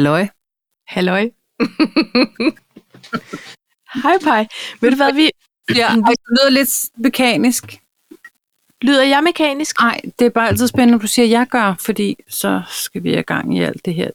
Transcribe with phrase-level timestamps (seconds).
[0.00, 0.26] Halløj.
[0.86, 1.20] Halløj.
[4.02, 4.46] Hej, Paj.
[4.80, 5.30] Ved du hvad, vi...
[5.74, 7.80] Ja, og det lyder lidt mekanisk.
[8.82, 9.80] Lyder jeg mekanisk?
[9.80, 13.02] Nej, det er bare altid spændende, at du siger, at jeg gør, fordi så skal
[13.02, 14.10] vi i gang i alt det her.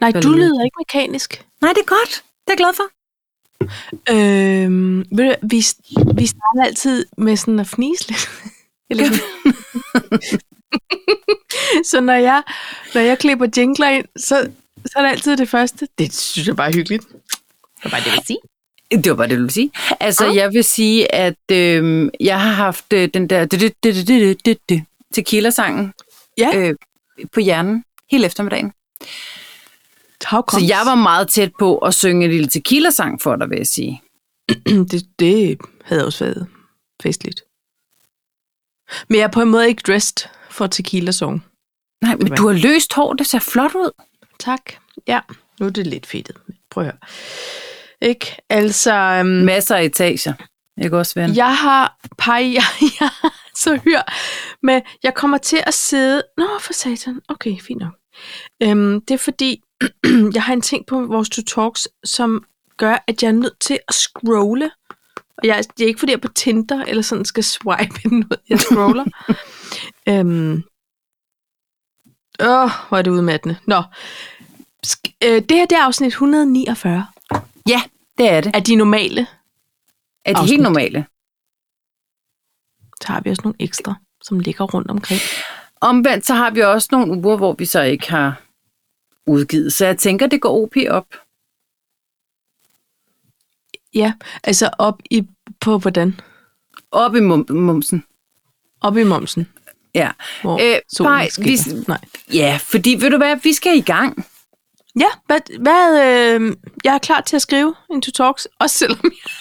[0.00, 1.46] Nej, Hvad du lyder lyder ikke mekanisk.
[1.60, 2.24] Nej, det er godt.
[2.46, 2.88] Det er jeg glad for.
[4.14, 5.64] Øhm, ved du, vi,
[6.14, 8.30] vi starter altid med sådan at fnise lidt.
[8.90, 9.20] Eller sådan.
[11.90, 12.42] så når jeg,
[12.94, 14.50] når jeg klipper jingler ind, så,
[14.86, 15.88] så er det altid det første.
[15.98, 17.08] Det synes jeg bare er hyggeligt.
[17.08, 18.38] Det var bare det, jeg vil sige.
[18.90, 19.70] Det var bare det, du ville sige.
[20.00, 20.34] Altså, Ja.
[20.34, 23.46] jeg vil sige, at øh, jeg har haft øh, den der
[25.14, 25.92] tequila-sangen
[26.38, 26.74] Ja, øh,
[27.32, 28.72] på hjernen hele eftermiddagen.
[30.60, 33.66] Så jeg var meget tæt på at synge en lille tequila-sang for dig, vil jeg
[33.66, 34.02] sige.
[34.90, 36.46] det, det havde også været
[37.02, 37.42] festligt.
[39.08, 41.44] Men jeg er på en måde ikke dressed for tequila song.
[42.02, 43.90] Nej, men du har løst hår, det ser flot ud.
[44.38, 44.62] Tak.
[45.08, 45.20] Ja,
[45.60, 46.36] nu er det lidt fedtet.
[46.70, 46.98] Prøv at høre.
[48.00, 48.36] Ikke?
[48.48, 50.32] Altså, um, Masser af etager.
[50.82, 51.36] Ikke også, ven?
[51.36, 52.62] jeg har pej, jeg,
[53.00, 53.10] jeg
[53.54, 54.00] så hyr
[54.62, 57.92] med, jeg kommer til at sidde, nå for satan, okay, fint nok.
[58.64, 59.62] Um, det er fordi,
[60.34, 62.44] jeg har en ting på vores to talks, som
[62.76, 64.70] gør, at jeg er nødt til at scrolle.
[65.38, 68.36] Og jeg, det er ikke fordi, jeg er på Tinder, eller sådan skal swipe ud,
[68.48, 69.04] jeg scroller.
[70.10, 70.64] um,
[72.40, 73.56] åh, hvor er det udmattende.
[73.66, 73.82] Nå,
[74.86, 77.06] Sk- øh, det her det er afsnit 149
[77.68, 77.82] Ja,
[78.18, 78.56] det er det.
[78.56, 79.20] af de normale.
[80.24, 80.50] Er de afsnit.
[80.50, 81.06] helt normale?
[83.02, 85.20] Så har vi også nogle ekstra, som ligger rundt omkring.
[85.80, 88.42] Omvendt, så har vi også nogle uger, hvor vi så ikke har
[89.26, 89.72] udgivet.
[89.72, 91.06] Så jeg tænker, det går OP op.
[93.94, 94.12] Ja,
[94.44, 95.28] altså op i,
[95.60, 96.20] på hvordan?
[96.90, 98.04] Op i mum- mumsen.
[98.80, 99.48] Op i momsen,
[99.94, 100.10] Ja.
[100.42, 101.98] hvor Øh, solen vi- Nej.
[102.32, 104.26] ja, fordi ved du hvad, vi skal i gang.
[105.00, 109.32] Ja, hvad, hvad øh, jeg er klar til at skrive into talks, også selvom jeg...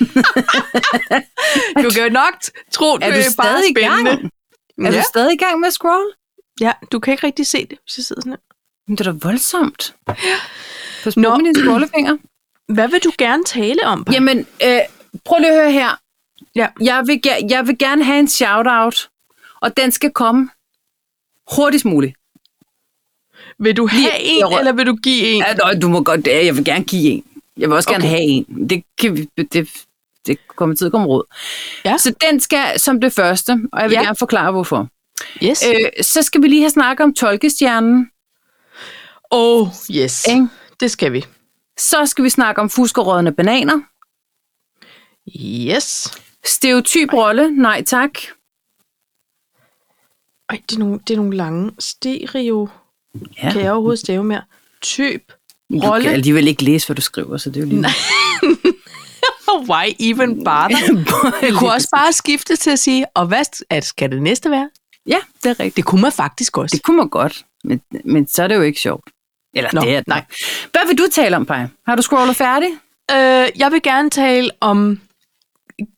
[1.84, 2.34] du kan jo nok
[2.72, 4.00] tro, det Er er, du bare stadig i gang?
[4.08, 4.30] spændende.
[4.78, 4.98] Er ja.
[4.98, 6.04] du stadig i gang med at scroll?
[6.60, 8.38] ja, du kan ikke rigtig se det, hvis jeg sidder sådan her.
[8.88, 9.94] Men det er da voldsomt.
[11.04, 11.36] Pas på Nå.
[11.36, 12.16] med dine scrollefinger.
[12.72, 14.04] Hvad vil du gerne tale om?
[14.04, 14.14] Paj?
[14.14, 14.78] Jamen, øh,
[15.24, 15.98] prøv lige at høre her.
[16.54, 16.68] Ja.
[16.80, 17.20] Jeg vil,
[17.50, 19.08] jeg vil gerne have en shout-out,
[19.62, 20.50] og den skal komme
[21.56, 22.16] hurtigst muligt.
[23.58, 25.42] Vil du have Lige- en, jeg eller vil du give en?
[25.42, 27.24] Ja, nå, du må godt, ja, jeg vil gerne give en.
[27.56, 28.08] Jeg vil også gerne Okay.
[28.10, 28.68] have en.
[28.68, 29.68] Det, kan vi, det,
[30.26, 31.24] det kommer til at komme råd.
[31.84, 31.98] Ja.
[31.98, 34.02] Så den skal som det første, og jeg vil Ja.
[34.02, 34.88] gerne forklare, hvorfor.
[35.44, 35.64] Yes.
[35.66, 38.10] Øh, så skal vi lige have snakket om tolkestjernen.
[39.30, 40.26] oh, yes.
[40.28, 40.48] Ikke?
[40.80, 41.24] Det skal vi.
[41.78, 43.80] Så skal vi snakke om fuskerrådende bananer.
[45.70, 46.12] Yes.
[46.44, 48.10] Stereotyp rolle, nej tak.
[50.52, 52.68] Ej, det er nogle, det er nogle lange stereo.
[53.42, 53.52] Ja.
[53.52, 54.42] Kan jeg overhovedet stave mere?
[54.82, 55.32] Typ.
[55.72, 56.04] Du Rolle.
[56.04, 57.84] kan alligevel ikke læse, hvad du skriver, så det er jo lige...
[59.70, 61.04] Why even bother?
[61.46, 64.70] Jeg kunne også bare skifte til at sige, og hvad at skal det næste være?
[65.06, 65.76] Ja, det er rigtigt.
[65.76, 66.76] Det kunne man faktisk også.
[66.76, 69.10] Det kunne man godt, men, men så er det jo ikke sjovt.
[69.54, 70.08] Eller Nå, det er det.
[70.08, 70.24] nej.
[70.72, 71.66] Hvad vil du tale om, Paj?
[71.86, 72.68] Har du scrollet færdig?
[73.10, 75.00] Øh, jeg vil gerne tale om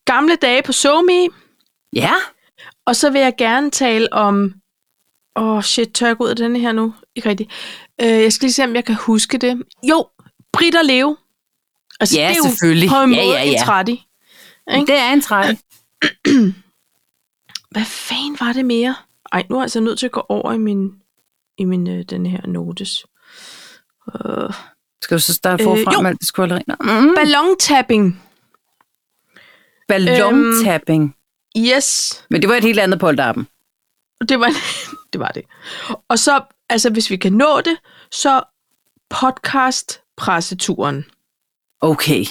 [0.04, 1.28] gamle dage på SoMe,
[1.92, 2.12] Ja.
[2.86, 4.54] Og så vil jeg gerne tale om...
[5.36, 6.94] Åh, oh shit, tør jeg gå ud af denne her nu?
[7.14, 7.50] Ikke rigtigt.
[8.00, 9.62] Øh, jeg skal lige se, om jeg kan huske det.
[9.82, 10.06] Jo,
[10.52, 11.16] Britt og Leo.
[12.00, 12.88] Altså, Ja, det er jo selvfølgelig.
[12.88, 13.52] på en Ja, måde ja, ja.
[13.52, 14.06] en trætti.
[14.74, 14.86] Ikke?
[14.92, 15.56] Det er en træt.
[17.74, 18.94] Hvad fanden var det mere?
[19.32, 20.92] Ej, nu er jeg altså nødt til at gå over i min,
[21.58, 23.06] i min øh, den her notes.
[24.06, 24.54] Uh,
[25.02, 26.00] Skal du så starte Øh, forfra jo.
[26.00, 26.62] med alt det scrolleri?
[26.80, 27.14] Mm.
[27.14, 28.22] ballontapping.
[29.88, 31.16] Ballontapping.
[31.58, 33.48] Yes, Men det var et helt andet polterappen.
[34.28, 34.50] det var,
[35.12, 35.42] det var det.
[36.08, 37.76] Og så, altså hvis vi kan nå det,
[38.10, 38.42] så
[39.14, 41.04] podcast-presseturen.
[41.80, 42.24] Okay.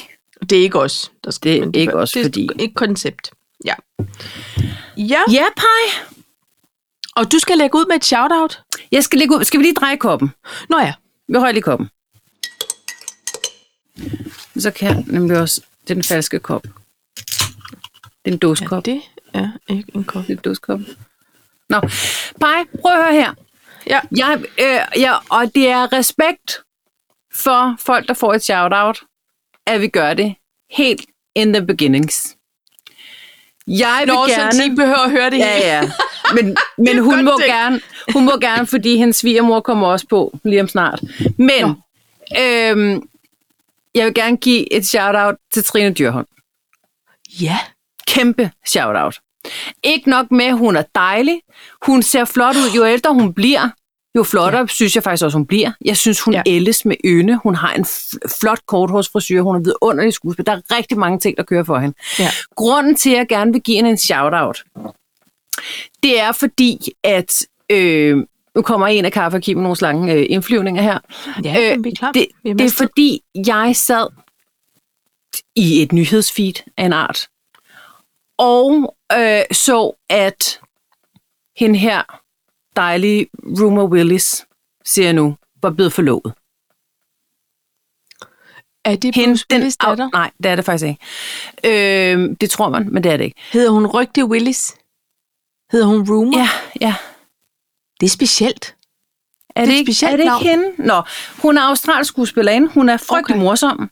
[0.50, 1.52] Det er ikke os, der skal.
[1.52, 3.32] Det er men ikke os, det er fordi- ikke koncept.
[3.66, 3.74] Ja.
[4.98, 6.06] Ja, Ja, Paj.
[7.16, 8.62] og du skal lægge ud med et shout-out.
[8.92, 9.44] Jeg skal, lægge ud.
[9.44, 10.32] skal vi lige dreje koppen?
[10.70, 10.94] Nå ja,
[11.28, 11.90] Vi rører lige koppen.
[14.62, 15.62] Så kan jeg nemlig også...
[15.82, 16.64] Det er den falske kop.
[16.64, 16.72] Det
[18.26, 18.86] er en ja dåskop.
[18.86, 19.02] det
[19.34, 20.24] er ikke en kop.
[20.46, 20.80] Dåskop.
[21.70, 21.80] Nå,
[22.42, 23.34] Paj, prøv at høre her.
[23.88, 26.58] Ja, Jeg, øh, ja, og det er respekt
[27.34, 29.00] for folk, der får et shout-out,
[29.68, 30.36] at vi gør det
[30.72, 32.36] helt in the beginnings.
[33.68, 34.70] Jeg vil Nå, så gerne...
[34.70, 35.66] de behøver at høre det Ja, hele.
[35.68, 35.92] ja.
[36.36, 37.50] Men, men hun, må ting.
[37.52, 37.82] gerne,
[38.14, 41.02] hun må gerne, fordi hendes svigermor kommer også på lige om snart.
[41.38, 41.64] Men
[42.40, 43.02] øhm,
[43.96, 46.28] jeg vil gerne give et shout-out til Trine Dyrholm.
[47.42, 47.58] Ja,
[48.08, 49.20] Kæmpe shout-out.
[49.84, 51.40] Ikke nok med, at hun er dejlig.
[51.82, 53.70] Hun ser flot ud, jo ældre hun bliver.
[54.16, 54.68] jo flottere ja.
[54.68, 55.72] synes jeg faktisk også, hun bliver.
[55.86, 56.42] Jeg synes, hun ja.
[56.46, 57.40] Ældes med ynde.
[57.44, 57.86] Hun har en
[58.42, 59.42] flot korthårsfrisyr.
[59.42, 60.46] Hun er vidunderlig skuespil.
[60.46, 61.96] Der er rigtig mange ting, der kører for hende.
[62.20, 62.30] Ja.
[62.56, 64.64] Grunden til, at jeg gerne vil give hende en shout-out,
[66.04, 67.46] det er fordi, at...
[67.70, 68.18] Øh,
[68.56, 71.00] nu kommer en af kaffe og Kim nogle slange øh, indflyvninger her.
[71.44, 72.12] Ja, øh, vi er klar.
[72.12, 74.08] Det, vi er det er fordi, jeg sad
[75.56, 77.28] i et nyhedsfeed af en art,
[78.38, 80.60] og øh, så, at
[81.58, 82.22] hende her
[82.76, 83.28] dejlige
[83.62, 84.46] Rumor Willis,
[84.86, 86.34] siger jeg nu, var blevet forlovet.
[88.86, 90.10] Er det Hende, Bruce Willis au- datter?
[90.14, 91.00] nej, det er det faktisk ikke.
[92.14, 93.42] Øh, det tror man, men det er det ikke.
[93.52, 94.76] Hedder hun Rygte Willis?
[95.72, 96.38] Hedder hun Rumor?
[96.38, 96.50] Ja,
[96.82, 96.96] ja.
[98.00, 98.76] Det er specielt.
[99.56, 100.88] Er Det det, er ikke, er det ikke hende?
[100.88, 101.02] Nå,
[101.42, 102.68] hun er australsk skuespillerinde.
[102.70, 103.44] Hun er frygtelig okay.
[103.46, 103.90] morsom.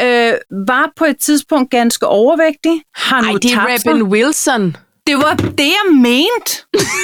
[0.00, 0.32] Øh,
[0.68, 2.82] var på et tidspunkt ganske overvægtig.
[2.94, 3.66] Har Nej, nu det er.
[3.66, 4.76] Rebel Wilson.
[5.06, 6.50] Det var det, jeg mente.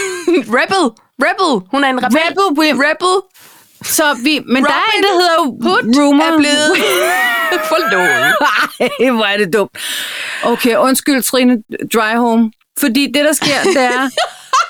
[0.58, 0.84] Rebel!
[1.22, 1.68] Rebel!
[1.70, 2.18] Hun er en rebel.
[2.18, 2.80] Rebel.
[2.84, 3.22] Rebel
[3.82, 5.38] Så vi, men der er Robin en, der hedder
[5.68, 6.24] Hood Rumor.
[6.24, 6.76] er blevet
[7.72, 8.34] forlovet.
[9.00, 9.70] Ej, hvor er det dumt.
[10.44, 11.62] Okay, undskyld Trine
[11.94, 12.52] Dryholm.
[12.78, 14.10] Fordi det, der sker, det er,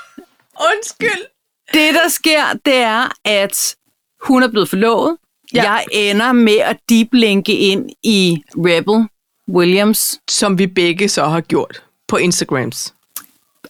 [0.71, 1.25] Undskyld.
[1.73, 3.77] det, der sker, det er, at
[4.23, 5.17] hun er blevet forlovet.
[5.55, 5.63] Ja.
[5.73, 9.09] Jeg ender med at deeplinke ind i Rebel
[9.57, 10.21] Williams.
[10.31, 12.95] Som vi begge så har gjort på Instagrams.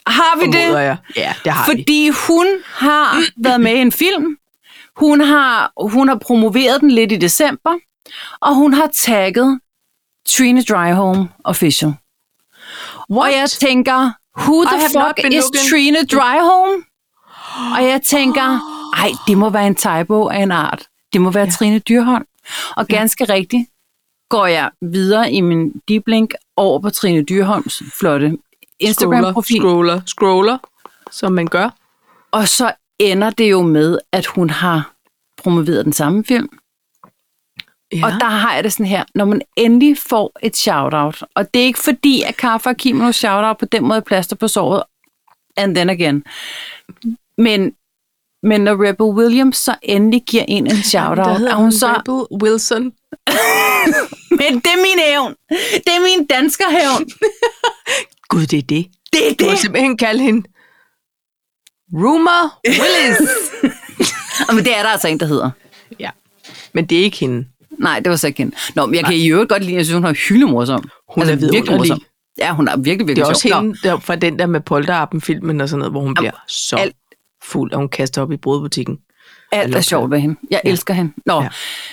[0.06, 0.84] Har vi Formoder det?
[0.84, 0.96] jeg.
[1.16, 1.78] Ja, det har vi.
[1.78, 4.36] Fordi hun har været med i en film.
[4.96, 7.74] Hun har, hun har promoveret den lidt i december.
[8.40, 9.60] Og hun har tagget
[10.28, 11.94] Trina Dryholm official.
[13.10, 13.32] What?
[13.32, 15.70] Og jeg tænker, who I the not fuck is looking.
[15.70, 16.84] Trina Dryholm?
[17.76, 18.60] Og jeg tænker,
[18.96, 20.86] ej, det må være en typo af en art.
[21.16, 21.50] Det må være ja.
[21.50, 22.26] Trine Dyrholm.
[22.76, 23.68] Og ganske rigtigt
[24.30, 28.38] går jeg videre i min deep link over på Trine Dyrholms flotte
[28.80, 29.56] Instagram-profil.
[29.56, 30.58] Scroller, scroller,
[31.10, 31.70] som man gør.
[32.30, 34.94] Og så ender det jo med, at hun har
[35.42, 36.58] promoveret den samme film.
[37.92, 38.06] Ja.
[38.06, 41.62] Og der har jeg det sådan her, når man endelig får et shout-out, og det
[41.62, 44.82] er ikke fordi, at Kaffe og Kim shout-out på den måde er plaster på såret,
[45.56, 46.24] and then again.
[47.38, 47.74] Men,
[48.46, 52.82] men når Rebel Williams så endelig giver en en shout-out, er hun så, Rebel Wilson.
[54.40, 55.34] men det er min hævn.
[55.84, 57.08] Det er min dansker hævn.
[58.30, 58.86] Gud, det er det.
[59.12, 59.58] Det er Du må det.
[59.58, 60.48] simpelthen kalde hende
[61.94, 63.30] Rumor Willis.
[64.54, 65.50] Men det er der altså en, der hedder.
[66.00, 66.10] ja.
[66.72, 67.46] Men det er ikke hende.
[67.78, 68.56] Nej, det var så ikke hende.
[68.74, 70.88] Nå, men jeg kan i øvrigt godt lide, jeg synes, hun er hyldemorsom.
[71.14, 72.00] Hun er virkelig morsom.
[72.38, 73.60] Ja, hun er virkelig, Det virkelig er også sjov.
[73.60, 76.96] Hende der, fra den der med polterappen-filmen og sådan noget, hvor hun bliver så alt-
[77.46, 78.98] fuld, og hun kaster op i brødbutikken.
[79.52, 80.36] Alt er sjovt ved hende.
[80.42, 80.68] Jeg Ja.
[80.68, 80.70] ja.
[80.70, 81.12] elsker hende.
[81.26, 81.42] Nå, Ja.
[81.42, 81.48] ja.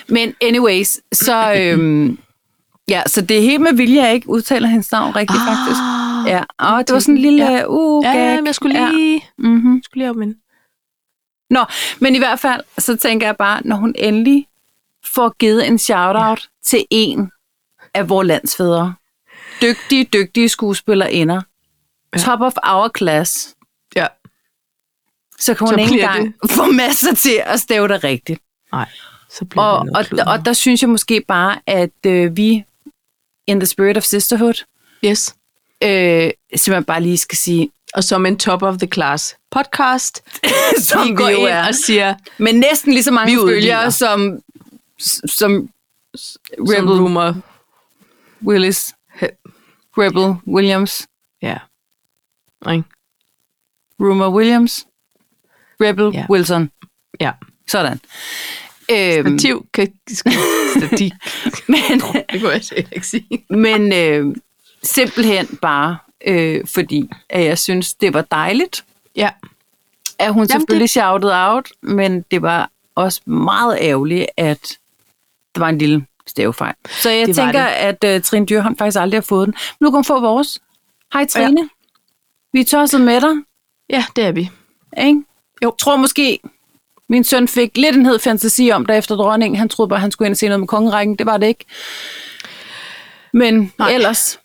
[0.08, 2.18] men anyways, så, øhm,
[2.88, 5.46] ja, så det er helt med vilje, at jeg ikke udtaler hendes navn rigtigt, ah,
[5.56, 5.80] faktisk.
[6.26, 7.52] Ja, og det var sådan en lille Ja.
[7.52, 7.66] ja.
[7.68, 8.18] uh, Ja, gag.
[8.30, 9.20] ja, men jeg skulle lige, Ja.
[9.48, 9.82] Mm-hmm.
[9.84, 10.34] skulle lige op med
[11.50, 11.64] Nå,
[12.00, 14.46] men i hvert fald, så tænker jeg bare, når hun endelig
[15.14, 16.46] får givet en shout-out ja.
[16.64, 17.30] til en
[17.94, 18.94] af vores landsfædre.
[19.62, 21.34] Dygtige, dygtige skuespillerinder.
[21.34, 21.40] Ja.
[22.14, 22.18] Ja.
[22.24, 23.53] Top of our class.
[25.38, 28.40] Så kan hun Så ikke engang få masser til at stave det rigtigt.
[28.72, 28.88] Nej,
[29.30, 32.64] så bliver Og, det og, og der synes jeg måske bare, at øh, vi,
[33.46, 34.64] in the spirit of sisterhood,
[35.04, 35.34] Yes.
[35.82, 40.22] øh, simpelthen bare lige skal sige, Og som en top of the class podcast,
[40.88, 41.68] som vi går ind er.
[41.68, 44.40] og siger, Men næsten lige så mange følgere som,
[45.26, 45.68] som
[46.58, 47.36] Rebel rumor.
[48.46, 48.94] Willis,
[49.98, 51.06] Rebel Williams,
[51.42, 51.58] Ja.
[52.72, 52.84] Ikke?
[54.00, 54.86] Rumor Williams,
[55.80, 56.26] Rebel Ja.
[56.30, 56.70] Wilson.
[57.20, 57.30] Ja.
[57.68, 58.00] Sådan.
[58.90, 59.92] Øhm, Stativ kan...
[60.76, 61.10] Stativ.
[61.68, 62.00] men
[62.32, 62.62] det kunne jeg
[62.92, 63.44] ikke sige.
[63.50, 64.36] men øh,
[64.82, 68.84] simpelthen bare, øh, fordi at jeg synes, det var dejligt,
[69.16, 69.30] Ja.
[70.18, 70.90] at hun Jamen, selvfølgelig det...
[70.90, 74.78] shouted out, men det var også meget ærgerligt, at
[75.54, 76.74] der var en lille stavefejl.
[76.88, 78.04] Så jeg Det tænker, det.
[78.04, 79.54] at uh, Trine Dyrholm faktisk aldrig har fået den.
[79.80, 80.58] Men nu kan hun få vores.
[81.12, 81.60] Hej Trine.
[81.60, 81.68] Ja.
[82.52, 83.30] Vi er tosset med dig,
[83.90, 84.50] Ja, det er vi.
[84.98, 85.22] ikke?
[85.64, 85.68] Jo.
[85.68, 86.38] Jeg tror måske,
[87.08, 90.10] min søn fik lidt en hed fantasi om, der efter dronningen, han troede bare, han
[90.10, 91.16] skulle ind og se noget med kongerækken.
[91.16, 91.64] Det var det ikke.
[93.32, 93.90] Men Nej.
[93.94, 94.38] Ellers,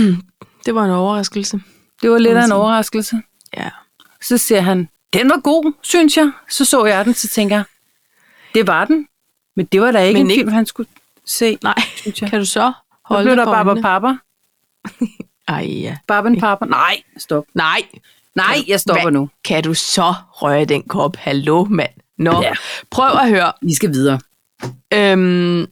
[0.66, 1.60] Det var en overraskelse.
[2.02, 3.22] det var lidt af en overraskelse.
[3.56, 3.70] Ja.
[4.22, 6.30] Så siger han, den var god, synes jeg.
[6.50, 7.64] Så så jeg den, så tænker jeg,
[8.54, 9.08] det var den.
[9.56, 10.88] Men det var da ikke Men en ikke- film, han skulle
[11.26, 11.58] se.
[11.62, 12.30] Nej, Synes jeg.
[12.30, 12.72] kan du så Så
[13.04, 13.82] holde blev der øjnene?
[13.82, 14.08] Papa.
[15.48, 15.96] Ej, ja.
[16.06, 16.64] Baben Papa.
[16.64, 17.44] Nej, stop.
[17.54, 17.82] Nej.
[18.34, 19.30] Nej, jeg stopper nu.
[19.44, 21.16] Kan du så røre den kop?
[21.16, 21.90] Hallo, mand.
[22.18, 22.52] Nå, Ja.
[22.90, 23.52] prøv at høre.
[23.62, 24.20] Vi skal videre.
[24.92, 25.66] Øhm,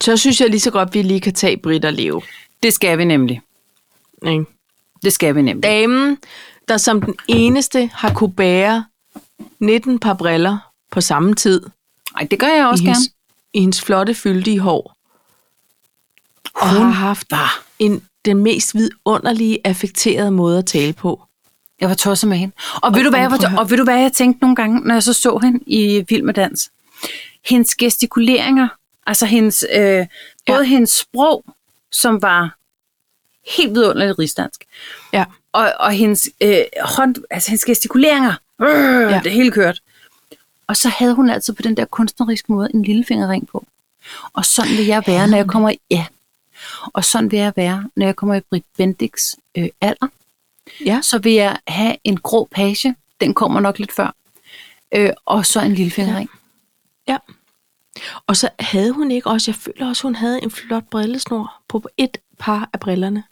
[0.00, 2.22] så synes jeg lige så godt, vi lige kan tage Britt og Leo.
[2.62, 3.40] Det skal vi nemlig.
[4.26, 4.44] Ikke?
[5.02, 5.62] Det skal vi nemlig.
[5.62, 6.16] Damen,
[6.68, 8.84] der som den eneste har kunne bære
[9.58, 10.58] 19 par briller
[10.90, 11.62] på samme tid.
[12.16, 12.94] Ej, det gør jeg også i gerne.
[12.96, 13.12] hendes,
[13.54, 14.96] i hendes flotte, fyldige hår.
[16.54, 21.22] Og Hun har haft var- en, den mest vidunderlige, affekterede måde at tale på.
[21.80, 22.54] Jeg var tosset med hende.
[22.82, 24.56] Og, ved, Og- du, hvad og jeg var, og ved du, hvad jeg tænkte nogle
[24.56, 26.70] gange, når jeg så så hende i Vild med Dans?
[27.48, 28.68] Hendes gestikuleringer,
[29.06, 30.06] altså hendes, øh,
[30.46, 30.62] både Ja.
[30.62, 31.44] hendes sprog,
[31.92, 32.56] som var
[33.56, 34.64] helt vidunderligt rigsdansk,
[35.12, 35.24] Ja.
[35.52, 39.20] og, og hendes, øh, hånd, altså hendes gestikuleringer, øh, ja.
[39.24, 39.80] Det hele kørt.
[40.66, 43.66] Og så havde hun altid på den der kunstneriske måde en lillefingerring på.
[44.32, 46.06] Og sådan vil jeg være, når jeg kommer i, ja.
[46.84, 50.06] Og sådan vil jeg være, når jeg kommer i Britt Bendix øh, alder
[50.84, 51.00] Ja.
[51.02, 52.94] så vil jeg have en grå page.
[53.20, 54.14] Den kommer nok lidt før.
[54.94, 56.30] Øh, og så en lille fingerring.
[57.08, 57.16] Ja.
[58.26, 61.88] Og så havde hun ikke også, jeg føler også, hun havde en flot brillesnor på
[61.96, 63.24] et par af brillerne.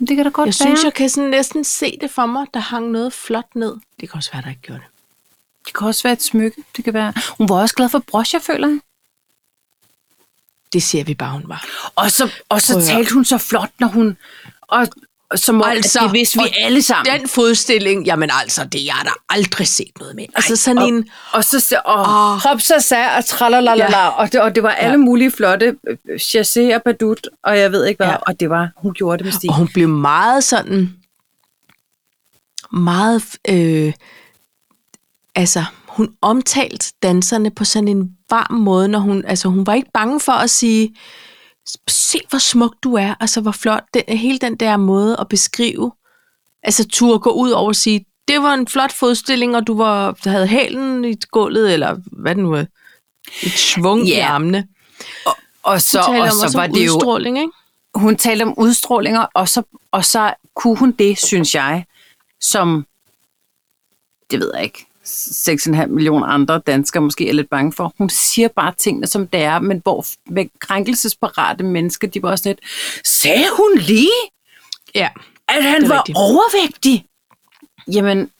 [0.00, 0.04] Ja.
[0.06, 0.76] Det kan da godt Jeg være.
[0.76, 3.76] synes, jeg kan sådan næsten se det for mig, der hang noget flot ned.
[4.00, 4.88] Det kan også være, der ikke gjorde det.
[5.66, 6.64] Det kan også være et smykke.
[6.76, 7.12] Det kan være.
[7.38, 8.78] Hun var også glad for broche, føler jeg.
[10.72, 11.64] Det ser vi bare, hun var.
[11.94, 14.16] Og så, og så talte hun så flot, når hun...
[14.62, 14.86] Og
[15.36, 17.20] som om, Altså, altså, det vidste vi og alle sammen.
[17.20, 20.24] Den fodstilling, jamen altså, det har jeg da aldrig set noget med.
[20.34, 21.08] Altså sådan og, en...
[21.32, 22.38] Og så og oh.
[22.40, 24.08] hop så sag og tralalala, Ja.
[24.08, 25.04] og, det, og det var alle Ja.
[25.04, 28.16] mulige flotte øh, chassé og badut, og jeg ved ikke hvad, ja.
[28.16, 29.50] og det var, hun gjorde det med stil.
[29.50, 30.94] Og hun blev meget sådan...
[32.72, 33.22] Meget...
[33.48, 33.92] Øh,
[35.34, 39.24] altså, hun omtalte danserne på sådan en varm måde, når hun...
[39.26, 40.94] Altså, hun var ikke bange for at sige,
[41.88, 43.84] se hvor smuk du er, altså hvor flot.
[43.94, 45.92] Den, hele den der måde at beskrive,
[46.62, 50.28] altså turde gå ud over at sige, det var en flot fodstilling, og du var,
[50.28, 52.64] havde hælen i gulvet, eller hvad det nu er,
[53.42, 54.16] et svung yeah.
[54.16, 54.68] i armene.
[55.62, 57.52] Og så, Så, taler og om så også var om det jo udstråling, ikke?
[57.94, 61.84] hun talte om udstrålinger, og så, og så kunne hun det, synes jeg,
[62.40, 62.86] som,
[64.30, 67.94] det ved jeg ikke, 6,5 millioner andre danskere måske er lidt bange for.
[67.98, 72.48] Hun siger bare tingene, som det er, men hvor med krænkelsesparate mennesker, de var også
[72.48, 72.58] lidt,
[73.04, 74.10] sagde hun lige,
[74.94, 75.08] Ja.
[75.48, 76.18] at han var rigtigt.
[76.18, 77.06] overvægtig?
[77.92, 78.30] Jamen,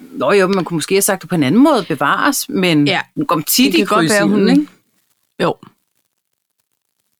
[0.00, 3.00] Nå jo, man kunne måske have sagt det på en anden måde, bevares, men Ja.
[3.16, 4.48] hun kom tit Det i godt være, hun...
[4.48, 4.68] ikke?
[5.42, 5.54] Jo.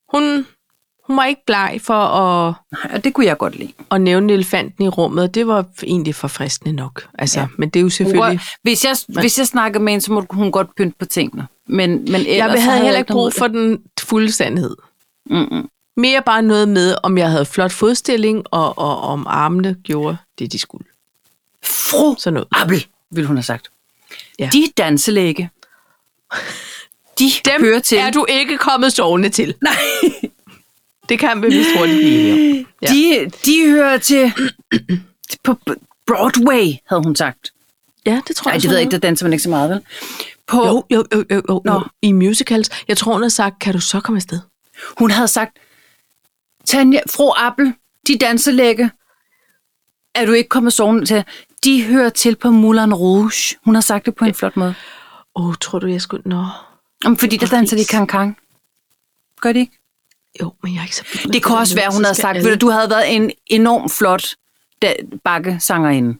[0.09, 0.47] Hun,
[1.06, 3.73] hun var ikke bleg for at, Nej, og det kunne jeg godt lide.
[3.90, 7.06] at nævne elefanten i rummet, og det var egentlig forfriskende nok.
[7.18, 7.46] Altså, ja.
[7.58, 8.38] Men det er jo Hun selvfølgelig...
[8.38, 11.46] godt, hvis, jeg, hvis jeg snakker med hende, så må hun godt pynte på tingene.
[11.66, 14.76] Men, men ellers, Jeg havde heller ikke brug for den fulde sandhed.
[15.26, 15.68] Mm-mm.
[15.96, 20.52] Mere bare noget med, om jeg havde flot fodstilling, og, og om armene gjorde det,
[20.52, 20.87] de skulle.
[21.64, 22.49] Fru Sådan noget.
[22.52, 23.68] Abel, ville hun have sagt.
[24.38, 24.44] Ja.
[24.44, 24.50] Ja.
[24.52, 25.50] De danselægge,
[27.18, 27.99] de Dem hører til.
[27.99, 29.54] er du ikke kommet sovende til.
[29.62, 29.73] Nej,
[31.08, 32.66] Det kan vi vist hurtigt blive.
[32.82, 32.87] Ja.
[32.87, 34.32] de, de hører til
[35.42, 35.58] på
[36.06, 37.52] Broadway, havde hun sagt.
[38.06, 38.62] Ja, det tror Nej, jeg.
[38.62, 39.80] det ved jeg ikke, der danser man ikke så meget, vel?
[40.46, 41.82] På, Jo, jo, jo, jo, jo, Nå.
[42.02, 42.70] I musicals.
[42.88, 44.40] Jeg tror, hun har sagt, kan du så komme afsted?
[44.99, 45.58] Hun havde sagt,
[46.64, 47.75] Tanja, fru Appel,
[48.06, 48.90] de danselægge,
[50.14, 51.25] er du ikke kommet sovende til?
[51.64, 53.56] De hører til på Moulin Rouge.
[53.64, 54.75] Hun har sagt det på en flot måde.
[55.37, 56.23] Åh, oh, tror du, jeg skulle...
[56.26, 56.46] Nå.
[57.04, 58.08] Om fordi der danser de Præcis.
[58.11, 58.38] kang
[59.40, 59.78] Gør de ikke?
[60.42, 62.36] Jo, men jeg er ikke så vild med Det kunne også være, hun havde sagt,
[62.38, 64.24] alle- at du havde været en enorm flot
[65.24, 66.18] bakkesangerinde.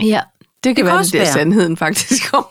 [0.00, 0.20] Ja,
[0.64, 1.32] det kan, kan være, det der være.
[1.32, 2.46] sandheden faktisk om.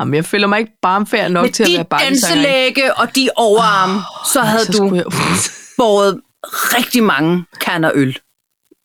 [0.00, 2.42] Jamen, jeg føler mig ikke barmfærd nok Med til at være de bakkesanger.
[2.42, 4.00] danselægge og de overarme,
[4.32, 5.04] så havde så du jeg...
[5.78, 8.18] båret rigtig mange kander øl.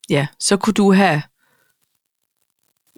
[0.09, 1.21] Ja, så kunne du have...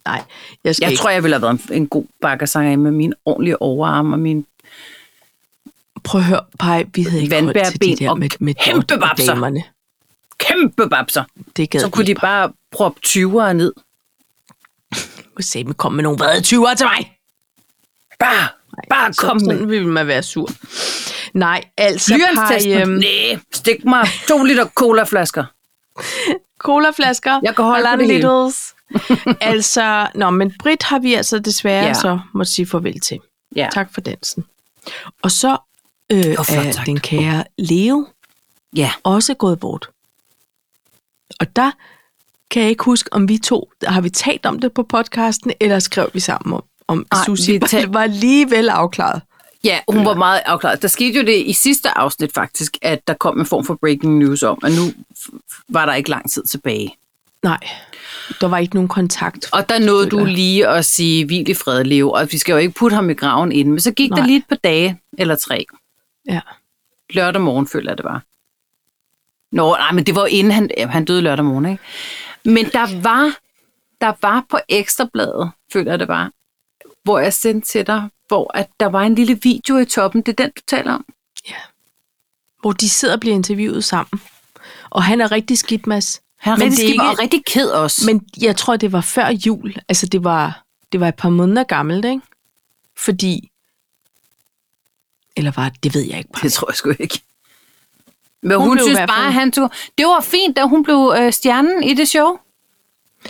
[0.05, 0.24] Nej,
[0.63, 1.01] jeg skal Jeg ikke.
[1.01, 4.43] tror, jeg ville have været en, en god bakkersangerinde med mine ordentlige overarme og mine
[6.03, 8.98] Prøv at høre, Paj, vi havde ikke råd til de der og med, med kæmpe
[9.00, 9.33] babser.
[9.33, 9.63] damerne.
[10.38, 11.24] kæmpe babser.
[11.57, 13.74] Det gad Så kunne de bare proppe 20'ere ned.
[15.36, 17.17] kunne se, kom med nogle vrede 20'ere til mig.
[18.19, 18.48] Bare,
[18.89, 19.45] bare Så kom med.
[19.45, 20.50] sådan ville man være sur.
[21.33, 25.45] Nej, altså, Paj, øhm, Næh, stik mig to liter colaflasker.
[26.57, 27.39] colaflasker.
[27.43, 28.75] Jeg kan holde på liters.
[29.41, 31.93] altså, nå, men Brit har vi altså desværre Ja.
[31.93, 33.19] så må sige farvel til.
[33.55, 33.69] Ja.
[33.74, 34.45] Tak for dansen.
[35.22, 35.57] Og så
[36.13, 36.86] øh, flot er sagt.
[36.86, 38.08] den kære Leo
[38.75, 38.91] Ja.
[39.03, 39.89] også gået bort.
[41.39, 41.72] Og der
[42.51, 45.79] kan jeg ikke huske, om vi to, har vi talt om det på podcasten, eller
[45.79, 49.22] skrev vi sammen om, om Ej, Susie vi var, tal- var lige vel afklaret.
[49.63, 50.82] Ja, hun var meget afklaret.
[50.82, 54.17] Der skete jo det i sidste afsnit faktisk, at der kom en form for breaking
[54.17, 54.93] news om, at nu
[55.70, 56.96] var der ikke lang tid tilbage.
[57.43, 57.60] Nej,
[58.41, 59.50] der var ikke nogen kontakt.
[59.51, 62.58] Og der nåede du lige at sige, hvil i fred, Leo, og vi skal jo
[62.58, 63.72] ikke putte ham i graven inden.
[63.74, 64.10] Men så gik.
[64.10, 64.20] Nej.
[64.20, 65.65] der lige et par dage, eller tre.
[66.27, 66.42] Ja.
[67.10, 68.24] Lørdag morgen, føler jeg, det var.
[69.51, 71.84] Nå, nej, men det var inden han, ja, han døde lørdag morgen, ikke?
[72.46, 73.38] Men der var,
[74.01, 76.32] der var på Ekstrabladet, føler jeg det var,
[77.03, 80.22] hvor jeg sendte til dig, hvor at der var en lille video i toppen.
[80.22, 81.06] Det er den, du taler om.
[82.62, 84.22] Hvor de sidder og bliver interviewet sammen.
[84.89, 86.22] Og han er rigtig skidt, Mads.
[86.39, 88.01] Han er Men rigtig, det skidt og rigtig ked også.
[88.06, 89.75] Men jeg tror, det var før jul.
[89.89, 92.22] Altså, det var, det var et par måneder gammelt, ikke?
[92.98, 93.50] Fordi...
[95.38, 96.30] Eller var det, det ved jeg ikke.
[96.34, 96.42] Bare.
[96.44, 97.22] Det tror jeg sgu ikke.
[98.42, 99.72] Men hun, Hun hun synes bare, at han tog...
[99.98, 102.38] Det var fint, da hun blev øh, stjernen i det show.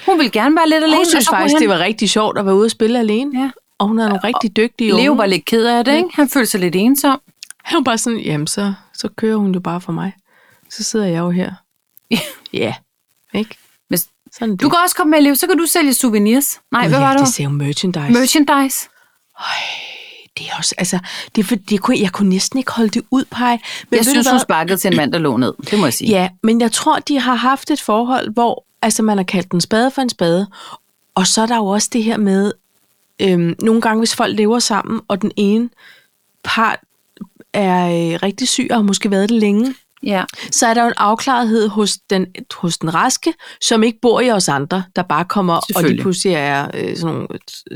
[0.05, 0.95] Hun ville gerne være lidt alene.
[0.95, 1.61] Hun og synes faktisk, han...
[1.61, 3.41] det var rigtig sjovt at være ude og spille alene.
[3.41, 3.51] Ja.
[3.77, 5.17] Og hun er nogle rigtig dygtige Leo unge.
[5.17, 6.09] var lidt ked af det, ikke?
[6.13, 7.21] Han følte sig lidt ensom.
[7.63, 10.13] Han var bare sådan, jamen så, så kører hun jo bare for mig.
[10.69, 11.51] Så sidder jeg jo her.
[12.53, 12.73] Ja.
[13.33, 13.55] Ikke?
[13.89, 13.99] Men
[14.31, 14.61] Sådan det.
[14.61, 16.59] du kan også komme med, Leo, så kan du sælge souvenirs.
[16.71, 17.19] Nej, Gud, hvad ja, var det?
[17.25, 18.11] det ser jo merchandise.
[18.19, 18.89] Merchandise.
[20.37, 20.99] Det er også, altså,
[21.35, 23.57] det for, det kunne, jeg kunne næsten ikke holde det ud, Paj.
[23.89, 25.53] Men Jeg synes, hun sparkede til en mand, der lå ned.
[25.71, 26.09] Det må jeg sige.
[26.09, 29.61] Ja, men jeg tror, de har haft et forhold, hvor altså, man har kaldt den
[29.61, 30.47] spade for en spade.
[31.15, 32.51] Og så er der jo også det her med,
[33.19, 35.69] øhm, nogle gange, hvis folk lever sammen, og den ene
[36.43, 36.79] part
[37.53, 40.23] er øh, rigtig syg og har måske været det længe, ja.
[40.51, 44.31] så er der jo en afklarethed hos den, hos den raske, som ikke bor i
[44.31, 47.27] os andre, der bare kommer, og de pludselig er øh, sådan nogle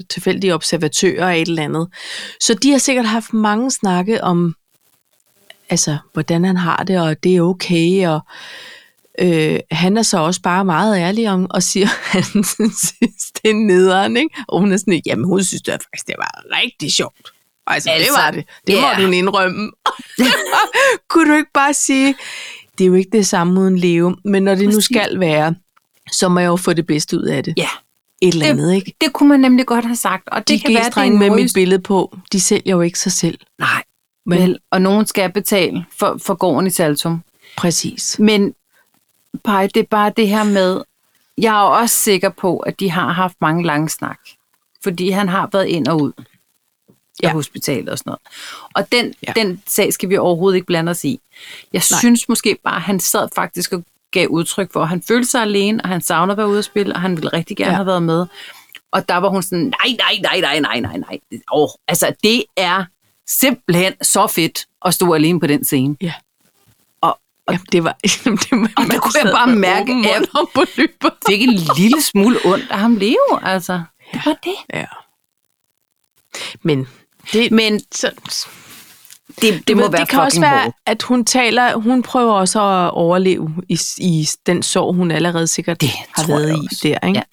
[0.09, 1.87] tilfældige observatører af et eller andet.
[2.39, 4.55] Så de har sikkert haft mange snakke om,
[5.69, 8.19] altså, hvordan han har det, og det er okay, og
[9.19, 13.49] øh, han er så også bare meget ærlig om, og siger, at han synes, det
[13.49, 14.35] er nederen, ikke?
[14.47, 17.36] Og hun er sådan, jamen hun synes det faktisk, det var rigtig sjovt.
[17.67, 18.45] Altså, altså det Altså, var det.
[18.67, 18.99] Det ja.
[18.99, 19.71] må du indrømme.
[21.09, 22.15] Kunne du ikke bare sige,
[22.77, 25.55] det er jo ikke det samme uden leve, men når det nu skal være,
[26.11, 27.53] så må jeg jo få det bedste ud af det.
[27.57, 27.67] Ja,
[28.21, 28.93] Et eller andet, ikke?
[29.01, 30.29] det kunne man nemlig godt have sagt.
[30.29, 32.99] Og det De kan være, det er med mit billede på, de sælger jo ikke
[32.99, 33.39] sig selv.
[33.59, 33.83] Nej,
[34.25, 37.21] Men- vel, og nogen skal betale for, for gården i Saltum.
[37.57, 38.19] Præcis.
[38.19, 38.53] Men
[39.43, 40.81] Paj, det er bare det her med,
[41.37, 44.19] jeg er også sikker på, at de har haft mange lange snak.
[44.83, 46.11] Fordi han har været ind og ud
[47.23, 47.31] Ja.
[47.33, 48.19] hospitalet og sådan noget.
[48.75, 49.33] Og den, Ja.
[49.35, 49.41] ja.
[49.41, 51.19] den sag skal vi overhovedet ikke blande os i.
[51.73, 51.99] Jeg Nej.
[51.99, 55.41] Synes måske bare, at han sad faktisk og gav udtryk for, at han følte sig
[55.41, 57.71] alene, og han savnede at være ude at spille, og han ville rigtig gerne Ja.
[57.71, 57.75] ja.
[57.75, 58.25] have været med.
[58.91, 61.19] Og der var hun sådan, nej, nej, nej, nej, nej, nej, nej.
[61.51, 62.85] Oh, altså, det er
[63.27, 65.95] simpelthen så fedt at stå alene på den scene.
[66.01, 66.13] Ja.
[67.01, 67.97] Og, og Jamen, det var...
[68.03, 70.29] det var Og der kunne jeg bare mærke, at-
[70.77, 71.11] løbet.
[71.29, 73.81] fik en lille smule ondt af ham leve, altså.
[74.13, 74.55] Det var det.
[74.73, 74.85] Ja.
[76.61, 76.87] Men
[77.33, 78.11] det, Men så,
[79.27, 80.75] det, det du må være det kan også være, hårdt.
[80.85, 85.81] at hun taler, hun prøver også at overleve i, i den sorg, hun allerede sikkert
[85.81, 87.17] Det har været jeg i der, ikke?
[87.19, 87.23] Ja.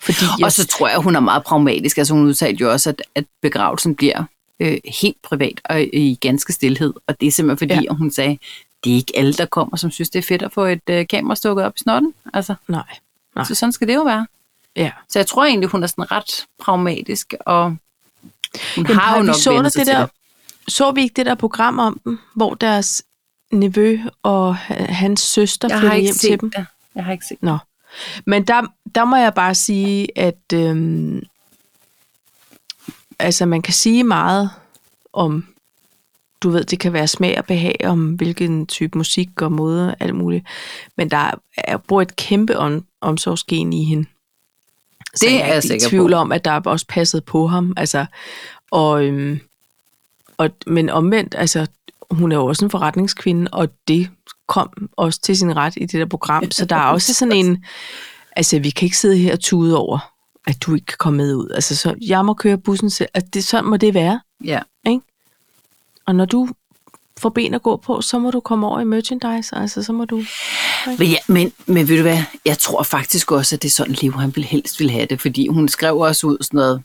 [0.00, 1.98] Fordi Og så tror jeg, hun er meget pragmatisk.
[1.98, 4.24] Altså hun udtalte jo også, at, at begravelsen bliver
[4.60, 6.94] øh, helt privat og i ganske stillhed.
[7.06, 7.92] Og det er simpelthen fordi, ja.
[7.94, 8.38] hun sagde,
[8.84, 11.06] det er ikke alle, der kommer, som synes, det er fedt at få et øh,
[11.06, 12.14] kamera stukket op i snotten.
[12.34, 12.82] Altså, nej,
[13.36, 13.44] Nej.
[13.44, 14.26] så sådan skal det jo være.
[14.76, 14.90] ja.
[15.08, 17.76] Så jeg tror egentlig, hun er sådan ret pragmatisk, og
[18.76, 20.06] hun Jamen, har jo nok så det der.
[20.68, 23.02] Så vi ikke det der program om dem, hvor deres
[23.52, 26.50] nevø og ha- hans søster Jeg flyttede hjem til dem?
[26.50, 26.66] det.
[26.94, 27.58] Jeg har ikke set Nå.
[28.26, 28.62] Men der,
[28.94, 31.22] der må jeg bare sige, at øhm,
[33.18, 34.50] altså man kan sige meget
[35.12, 35.46] om,
[36.42, 40.14] du ved, det kan være smag og behag om, hvilken type musik og måde, alt
[40.14, 40.46] muligt.
[40.96, 44.08] Men der er, bor et kæmpe om, omsorgsgen i hende.
[45.14, 46.16] Så Det jeg er jeg ikke i tvivl på.
[46.16, 47.74] om, at der er også passet på ham.
[47.76, 48.06] Altså,
[48.70, 49.40] og, øhm,
[50.36, 51.66] og, men omvendt, altså,
[52.10, 54.10] hun er jo også en forretningskvinde, og det
[54.46, 56.50] kom også til sin ret i det der program.
[56.50, 57.64] Så der er også sådan en,
[58.36, 60.12] altså vi kan ikke sidde her og tude over,
[60.46, 61.50] at du ikke kan komme med ud.
[61.54, 63.08] Altså så, jeg må køre bussen selv.
[63.14, 64.20] Altså, det, sådan må det være.
[64.44, 64.60] Ja.
[66.06, 66.48] Og når du
[67.20, 69.56] får ben at gå på, så må du komme over i merchandise.
[69.56, 70.22] Altså så må du...
[70.86, 73.96] Men, ja, men, men ved du hvad, jeg tror faktisk også, at det er sådan,
[74.02, 76.82] Leo han vil helst vil have det, fordi hun skrev også ud sådan noget,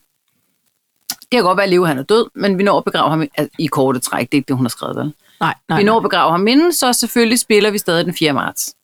[1.10, 3.22] det kan godt være, at Leo han er død, men vi når at begrave ham
[3.22, 5.14] i, altså, i korte træk, det er ikke det, hun har skrevet, vel?
[5.40, 5.96] Nej, nej, vi når nej.
[5.96, 8.32] at begrave ham inden, så selvfølgelig spiller vi stadig den 4.
[8.32, 8.74] marts.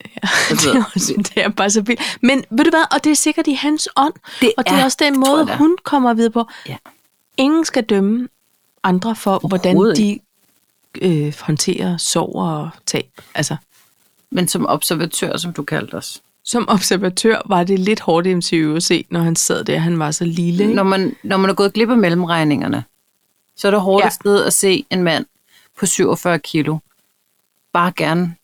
[0.50, 2.18] det, er også, det er bare så vildt.
[2.22, 4.76] Men ved du hvad, og det er sikkert i hans ånd, Det og det er,
[4.76, 6.44] er- også den måde, hun kommer videre på.
[6.68, 6.76] Ja.
[7.36, 8.28] Ingen skal dømme
[8.84, 10.18] andre for, hvordan de
[11.02, 13.10] øh, håndterer sorg og tab.
[13.34, 13.56] Altså,
[14.30, 16.22] Men som observatør, som du kaldte os.
[16.44, 19.98] som observatør var det lidt hårdt i MCU at se, når han sad der, han
[19.98, 20.62] var så lille.
[20.64, 20.74] Ikke?
[20.74, 22.84] Når man, når man er gået glip af mellemregningerne,
[23.56, 24.10] så er det hårdt ja.
[24.10, 25.26] sted at se en mand
[25.78, 26.78] på 47 kilo
[27.72, 28.34] bare gerne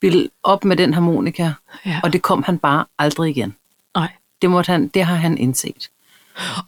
[0.00, 1.52] ville op med den harmonika,
[1.86, 2.00] Ja.
[2.02, 3.54] og det kom han bare aldrig igen.
[3.94, 4.12] Nej.
[4.42, 5.90] Det, måtte han, det har han indset.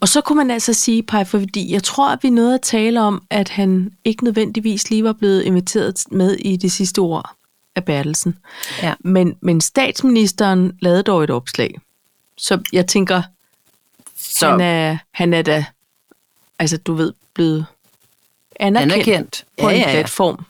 [0.00, 3.00] Og så kunne man altså sige, Paj, fordi jeg tror, at vi nåede at tale
[3.00, 7.30] om, at han ikke nødvendigvis lige var blevet inviteret med i det sidste ord.
[7.74, 8.38] af Bertelsen.
[8.82, 8.94] Ja.
[9.00, 11.74] Men, men statsministeren lavede dog et opslag.
[12.38, 13.22] Så jeg tænker,
[14.18, 15.64] Så han er, han er da,
[16.58, 17.66] altså du ved, blevet
[18.60, 19.44] anerkendt, anerkendt.
[19.60, 19.94] på Ja, en ja, ja.
[19.94, 20.44] platform.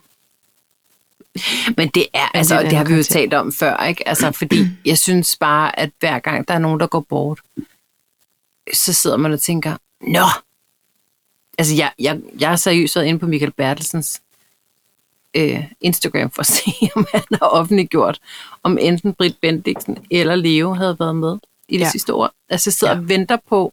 [1.76, 4.08] Men det er, altså, det det, har vi jo talt om før, ikke?
[4.08, 7.40] Altså, fordi jeg synes bare, at hver gang der er nogen, der går bort,
[8.74, 10.26] så sidder man og tænker, nå!
[11.58, 14.22] Altså, jeg, jeg, jeg har seriøst været inde på Michael Bertelsens
[15.34, 18.18] øh, Instagram for at se, om han har offentliggjort,
[18.62, 21.90] om enten Britt Bendiksen eller Leo havde været med i det Ja.
[21.90, 22.30] sidste år.
[22.48, 22.98] Altså, jeg sidder Ja.
[23.00, 23.72] og venter på,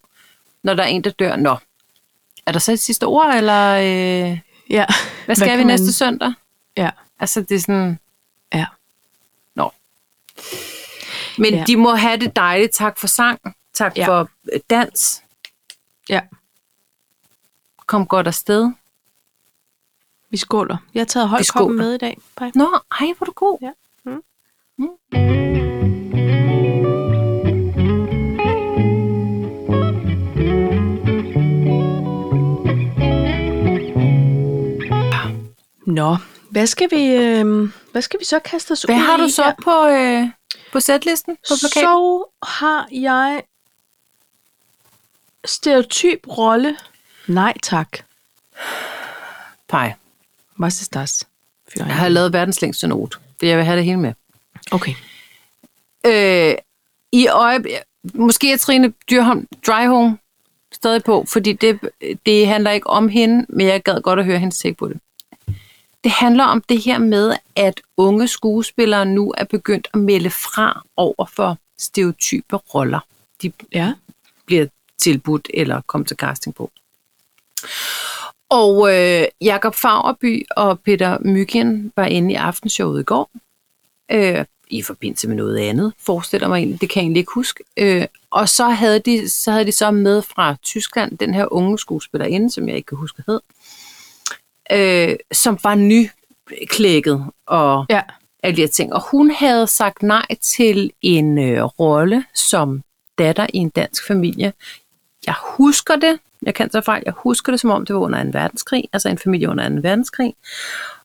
[0.64, 1.36] når der er en, der dør.
[1.36, 1.58] Nå,
[2.46, 4.86] er der så et sidste ord, eller øh, Ja.
[5.26, 6.34] hvad skal kan vi man- næste søndag?
[6.78, 6.90] Ja.
[7.20, 8.00] Altså, det er sådan...
[8.54, 8.66] Ja.
[9.56, 9.72] Nå.
[11.38, 11.58] Men Ja.
[11.58, 11.64] ja.
[11.68, 12.74] de må have det dejligt.
[12.74, 13.40] Tak for sang.
[13.74, 14.08] Tak Ja.
[14.08, 15.24] for øh, dans.
[16.10, 16.22] Ja.
[17.86, 18.72] Kom godt afsted.
[20.30, 20.78] Vi skåler.
[20.94, 21.76] Jeg har taget skåler.
[21.76, 22.18] med i dag.
[22.40, 22.52] Bye.
[22.56, 23.58] Nå, ej, hvor du god.
[23.62, 23.72] Ja.
[24.06, 24.24] Mm.
[24.78, 26.04] Mm.
[35.88, 36.16] Nå,
[36.50, 39.30] hvad skal vi, øh, hvad skal vi så kaste os Hvad ud har i du
[39.30, 39.54] så her?
[39.64, 40.28] på, øh,
[40.72, 41.88] på sætlisten på plakaten?
[41.90, 43.44] Så har jeg
[45.46, 46.78] stereotyp rolle.
[47.28, 47.90] Nej tak.
[49.70, 49.94] Pej.
[50.60, 51.28] Was ist das?
[51.70, 54.14] Für Jeg har lavet verdens længste note, for jeg vil have det hele med.
[54.72, 54.94] Okay.
[56.06, 56.56] Øh,
[57.12, 57.74] I øjeblik...
[58.14, 60.20] Måske er Trine Dyrholm Dryholm
[60.72, 61.80] stadig på, fordi det,
[62.26, 65.00] det handler ikke om hende, men jeg gad godt at høre hendes take på det.
[66.04, 70.82] Det handler om det her med, at unge skuespillere nu er begyndt at melde fra
[70.98, 73.00] over for stereotype roller,
[73.42, 73.94] de Ja.
[74.46, 74.66] bliver
[75.04, 76.72] tilbudt eller kommer til casting på.
[78.50, 83.32] Og øh, Jakob Fagerby og Peter Myggen var inde i aftenshowet i går,
[84.12, 87.64] øh, i forbindelse med noget andet, forestiller mig egentlig, det kan jeg egentlig ikke huske.
[87.78, 91.80] Øh, og så havde, de, så havde de så med fra Tyskland den her unge
[91.80, 93.40] skuespillerinde, som jeg ikke kan huske hed,
[94.72, 98.02] øh, som var nyklækket og Ja.
[98.44, 98.94] alle de her ting.
[98.94, 102.84] Og hun havde sagt nej til en øh, rolle som
[103.18, 104.54] datter i en dansk familie.
[105.28, 108.24] Jeg husker det, jeg kan tage fejl, jeg husker det som om det var under
[108.24, 108.30] 2.
[108.34, 109.76] verdenskrig, altså en familie under 2.
[109.76, 110.36] verdenskrig.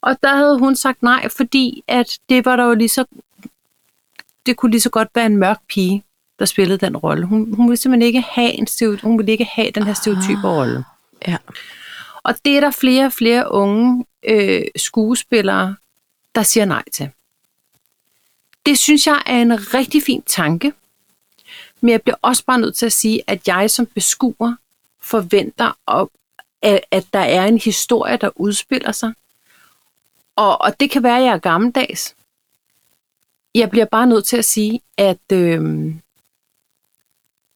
[0.00, 3.04] Og der havde hun sagt nej, fordi at det var der jo lige så,
[4.46, 6.04] det kunne lige så godt være en mørk pige,
[6.38, 7.26] der spillede den rolle.
[7.26, 10.48] Hun, hun ville simpelthen ikke have en stereotyp, hun ville ikke have den her stereotype
[10.48, 10.84] rolle.
[11.28, 11.36] Ja.
[12.22, 15.76] Og det er der flere og flere unge øh, skuespillere,
[16.34, 17.10] der siger nej til.
[18.66, 20.72] Det synes jeg er en rigtig fin tanke,
[21.80, 24.54] men jeg bliver også bare nødt til at sige, at jeg som beskuer
[25.00, 25.78] forventer,
[26.62, 29.12] at, at der er en historie, der udspiller sig.
[30.36, 32.14] Og, og det kan være, at jeg er gammeldags.
[33.54, 35.94] Jeg bliver bare nødt til at sige, at øh,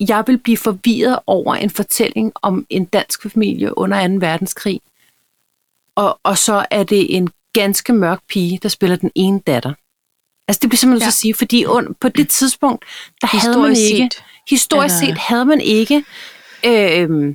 [0.09, 4.15] jeg vil blive forvirret over en fortælling om en dansk familie under 2.
[4.15, 4.81] verdenskrig.
[5.95, 9.75] Og, og så er det en ganske mørk pige, der spiller den ene datter.
[10.53, 11.05] Altså det bliver simpelthen Ja.
[11.05, 12.85] til at sige, fordi und, på det tidspunkt,
[13.21, 16.05] der havde man Historisk ikke, set historisk er der- set havde man ikke
[16.67, 17.35] øh,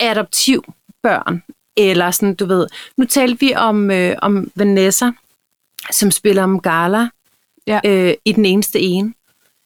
[0.00, 0.64] adoptiv
[1.02, 1.42] børn,
[1.76, 2.66] eller sådan, du ved.
[2.96, 5.10] Nu talte vi om, øh, om Vanessa,
[5.90, 7.08] som spiller om Gala
[7.66, 7.80] Ja.
[7.84, 9.14] øh, i den eneste ene.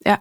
[0.07, 0.17] Ja.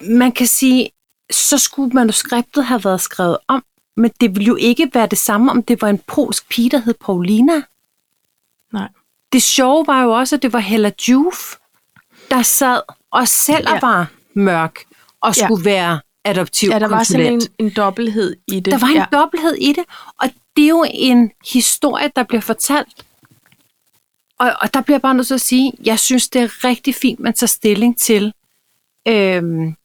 [0.00, 0.90] Man kan sige,
[1.30, 3.64] så skulle manuskriptet have været skrevet om,
[3.96, 6.78] men det ville jo ikke være det samme, om det var en polsk pige, der
[6.78, 7.62] hed Paulina.
[8.72, 8.88] Nej.
[9.34, 11.54] Det sjove var jo også, at det var Hella Juf,
[12.30, 13.74] der sad og selv Ja.
[13.74, 13.80] ja.
[13.80, 14.78] var mørk
[15.20, 15.46] og Ja.
[15.46, 18.72] skulle være adoptiv Ja, der var sådan en, en dobbelthed i det.
[18.72, 19.04] Der var en ja.
[19.12, 19.16] ja.
[19.18, 19.84] dobbelthed i det,
[20.22, 23.04] og det er jo en historie, der bliver fortalt.
[24.38, 27.20] Og, og der bliver bare nødt til at sige, jeg synes, det er rigtig fint,
[27.20, 28.32] man tager stilling til,
[29.08, 29.76] øhm,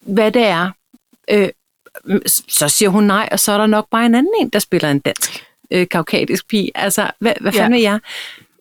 [0.00, 0.70] hvad det er.
[1.30, 1.48] Øh,
[2.48, 4.90] så siger hun nej, og så er der nok bare en anden en, der spiller
[4.90, 6.70] en dansk øh, kaukadisk pige.
[6.74, 7.60] Altså, hvad, hvad Ja.
[7.62, 8.00] fanden er jeg?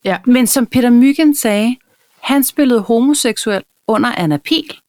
[0.05, 0.17] Ja.
[0.25, 1.75] Men som Peter Myggen sagde,
[2.19, 4.79] han spillede homoseksuel under Anna Pil.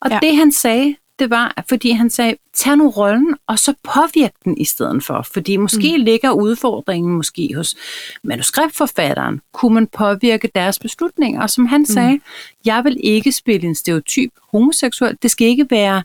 [0.00, 0.18] Og Ja.
[0.22, 4.58] det han sagde, det var, fordi han sagde, tag nu rollen, og så påvirk den
[4.58, 5.22] i stedet for.
[5.32, 6.04] Fordi måske mm.
[6.04, 7.76] ligger udfordringen måske hos
[8.22, 9.40] manuskriptforfatteren.
[9.52, 11.42] Kunne man påvirke deres beslutninger?
[11.42, 12.20] Og som han sagde,
[12.64, 15.18] jeg vil ikke spille en stereotyp homoseksuel.
[15.22, 16.02] Det skal ikke være,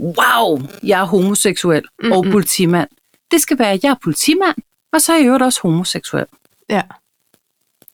[0.00, 2.88] wow, jeg er homoseksuel mm og politimand.
[3.30, 4.56] Det skal være, jeg er politimand,
[4.92, 6.26] og så er jeg i øvrigt også homoseksuel
[6.70, 6.82] ja.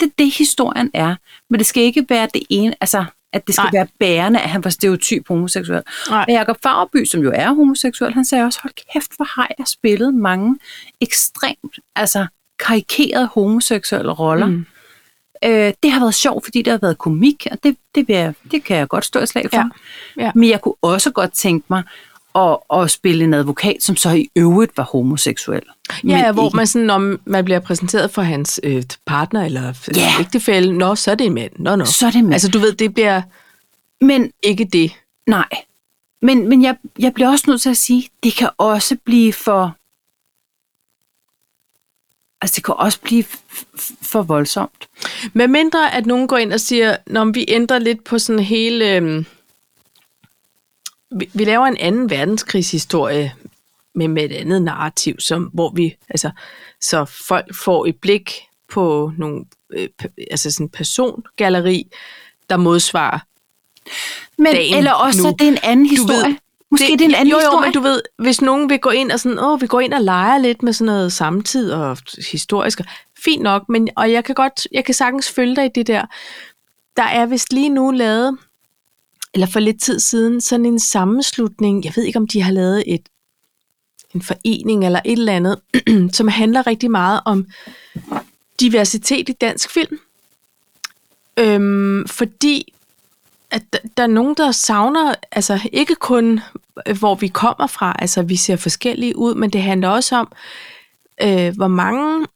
[0.01, 1.15] Det er det, historien er.
[1.51, 3.71] Men det skal ikke være det ene, altså at det skal Nej.
[3.73, 5.83] Være bærende, at han var stereotyp homoseksuel.
[6.11, 6.25] Nej.
[6.29, 9.67] Og Jacob Fagerby, som jo er homoseksuel, han sagde også, hold kæft, hvor har jeg
[9.67, 10.59] spillet mange
[11.01, 12.27] ekstremt, altså
[12.59, 14.47] karikerede homoseksuelle roller.
[14.47, 14.67] Mm.
[15.45, 18.35] Øh, det har været sjovt, fordi det har været komik, og det, det, vil jeg,
[18.51, 19.57] det kan jeg godt stå i slag for.
[19.57, 20.25] Ja.
[20.25, 20.33] Ja.
[20.35, 21.83] Men jeg kunne også godt tænke mig
[22.35, 25.63] at, at spille en advokat, som så i øvrigt var homoseksuel.
[26.05, 29.63] Ja, ja, hvor ikke- man sådan, om man bliver præsenteret for hans øh, partner eller
[29.99, 30.21] yeah.
[30.21, 31.53] ægtefælle, nå, så er det en mand.
[31.59, 31.85] Nå, nå.
[31.85, 32.33] Så er det med.
[32.33, 33.23] Altså, du ved, det bliver
[34.01, 34.93] Men ikke det.
[35.27, 35.49] nej.
[36.23, 39.77] Men, men jeg, jeg bliver også nødt til at sige, det kan også blive for...
[42.43, 43.25] Altså, det kan også blive
[44.03, 44.89] for voldsomt.
[45.33, 48.97] Med mindre, at nogen går ind og siger, når vi ændrer lidt på sådan hele...
[48.97, 49.25] Øh,
[51.11, 53.35] vi, vi laver en anden verdenskrigshistorie
[53.95, 56.31] med, med et andet narrativ, som, hvor vi, altså,
[56.81, 58.41] så folk får et blik
[58.73, 59.89] på nogle, øh,
[60.31, 61.87] altså sådan en persongalleri,
[62.51, 63.19] der modsvarer
[64.39, 65.23] Men, Dagen eller også, nu.
[65.23, 66.39] så er det en anden Du ved, historie.
[66.71, 67.67] Måske det, det er en anden jo, jo, historie.
[67.67, 70.01] men du ved, hvis nogen vil gå ind og sådan, åh, vi går ind og
[70.03, 71.99] leger lidt med sådan noget samtid og
[72.33, 72.81] historisk,
[73.25, 76.07] fint nok, men, og jeg kan godt, jeg kan sagtens følge dig i det der.
[76.97, 78.39] Der er vist lige nu lavet,
[79.35, 82.85] eller for lidt tid siden, sådan en sammenslutning, jeg ved ikke, om de har lavet
[82.87, 83.09] et,
[84.15, 85.61] en forening eller et eller andet,
[86.17, 87.47] som handler rigtig meget om
[88.61, 89.99] diversitet i dansk film.
[91.37, 92.75] Øhm, fordi
[93.51, 93.63] at
[93.97, 96.41] der, er nogen, der savner, altså ikke kun,
[96.87, 100.33] øh, hvor vi kommer fra, altså vi ser forskellige ud, men det handler også om,
[101.23, 102.27] øh, hvor mange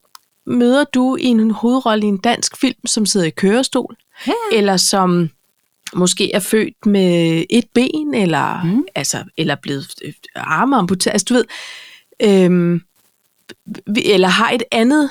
[0.47, 4.33] møder du i en hovedrolle i en dansk film, som sidder i kørestol, Ja.
[4.53, 5.31] eller som
[5.93, 8.85] måske er født med et ben, eller, mm.
[8.95, 11.45] altså, eller blevet øh, arme amputeret, altså du ved,
[12.21, 12.81] øh,
[13.87, 15.11] vi- eller har et andet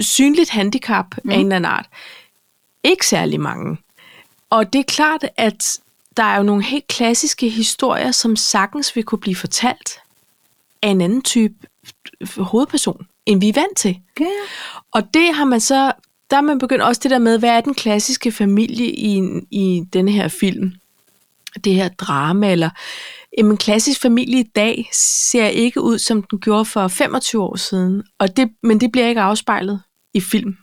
[0.00, 1.30] synligt handicap mm.
[1.30, 1.86] af en eller anden art.
[2.84, 3.78] Ikke særlig mange.
[4.50, 5.78] Og det er klart, at
[6.16, 9.98] der er jo nogle helt klassiske historier, som sagtens vil kunne blive fortalt
[10.82, 11.54] af en anden type
[12.36, 13.98] hovedperson, end vi er vant til.
[14.20, 14.26] Ja.
[14.92, 15.92] Og det har man så,
[16.30, 19.46] der er man begyndt også det der med, hvad er den klassiske familie i, en-
[19.50, 20.72] i denne her film?
[21.64, 22.70] Det her drama, eller
[23.32, 28.02] en klassisk familie i dag ser ikke ud, som den gjorde for 25 år siden.
[28.18, 29.82] Og det, men det bliver ikke afspejlet
[30.14, 30.56] i film.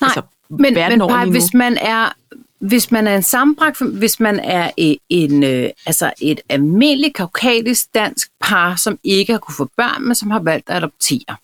[0.00, 1.30] Nej, Altså, men, men nu.
[1.30, 2.12] hvis man er
[2.58, 7.94] hvis man er en sammenbragt, hvis man er en, en øh, altså et almindeligt kaukadisk
[7.94, 11.36] dansk par, som ikke har kunne få børn, men som har valgt at adoptere.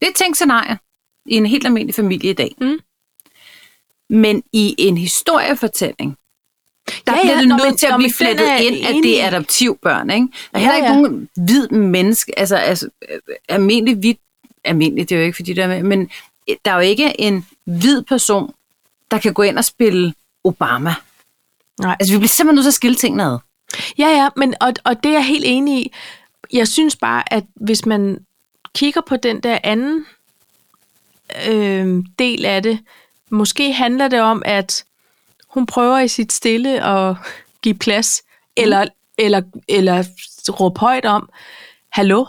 [0.00, 0.78] Det er et tænkt scenarie
[1.26, 2.54] i en helt almindelig familie i dag.
[2.60, 2.78] Mm.
[4.10, 6.16] Men i en historiefortælling,
[7.06, 9.22] der Ja, ja, ja, bliver det nødt til at blive flettet er ind, at det
[9.22, 10.10] er adoptivbørn.
[10.10, 10.26] Ikke?
[10.52, 10.94] Der er Ja, heller ikke ja.
[10.94, 14.14] nogen hvid menneske, altså, altså øh, almindelig hvid,
[14.64, 16.10] almindelig, det er jo ikke fordi, der er men
[16.64, 18.52] der er jo ikke en hvid person,
[19.10, 20.94] der kan gå ind og spille Obama.
[21.80, 21.96] Nej.
[22.00, 23.38] Altså, vi bliver simpelthen nødt til at skille tingene ad.
[23.98, 25.92] Ja, ja, men, og, og det er jeg helt enig i.
[26.52, 28.18] Jeg synes bare, at hvis man
[28.74, 30.06] kigger på den der anden
[31.48, 32.78] øh, del af det,
[33.30, 34.84] måske handler det om, at
[35.48, 37.16] hun prøver i sit stille at
[37.62, 38.22] give plads,
[38.56, 38.84] eller,
[39.18, 40.04] eller, eller
[40.48, 41.28] råbe højt om,
[41.90, 42.24] hallo,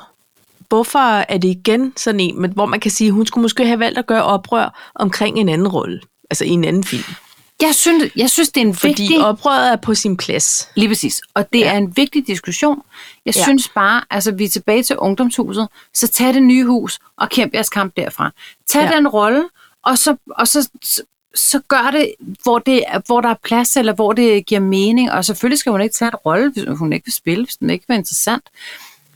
[0.69, 3.79] hvorfor er det igen sådan en, men hvor man kan sige, hun skulle måske have
[3.79, 7.15] valgt at gøre oprør omkring en anden rolle, altså i en anden film.
[7.61, 9.25] Jeg synes, jeg synes det er en Fordi vigtig...
[9.25, 10.69] oprøret er på sin plads.
[10.75, 11.21] Lige præcis.
[11.33, 11.73] Og det Ja.
[11.73, 12.81] er en vigtig diskussion.
[13.25, 13.43] Jeg Ja.
[13.43, 17.53] synes bare, altså vi er tilbage til ungdomshuset, så tag det nye hus og kæmp
[17.53, 18.31] jeres kamp derfra.
[18.67, 18.95] Tag Ja.
[18.97, 19.49] den rolle,
[19.83, 21.01] og så, og så, så,
[21.35, 22.13] så gør det
[22.43, 25.11] hvor, det, hvor der er plads, eller hvor det giver mening.
[25.11, 27.69] Og selvfølgelig skal hun ikke tage en rolle, hvis hun ikke vil spille, hvis den
[27.69, 28.43] ikke var interessant.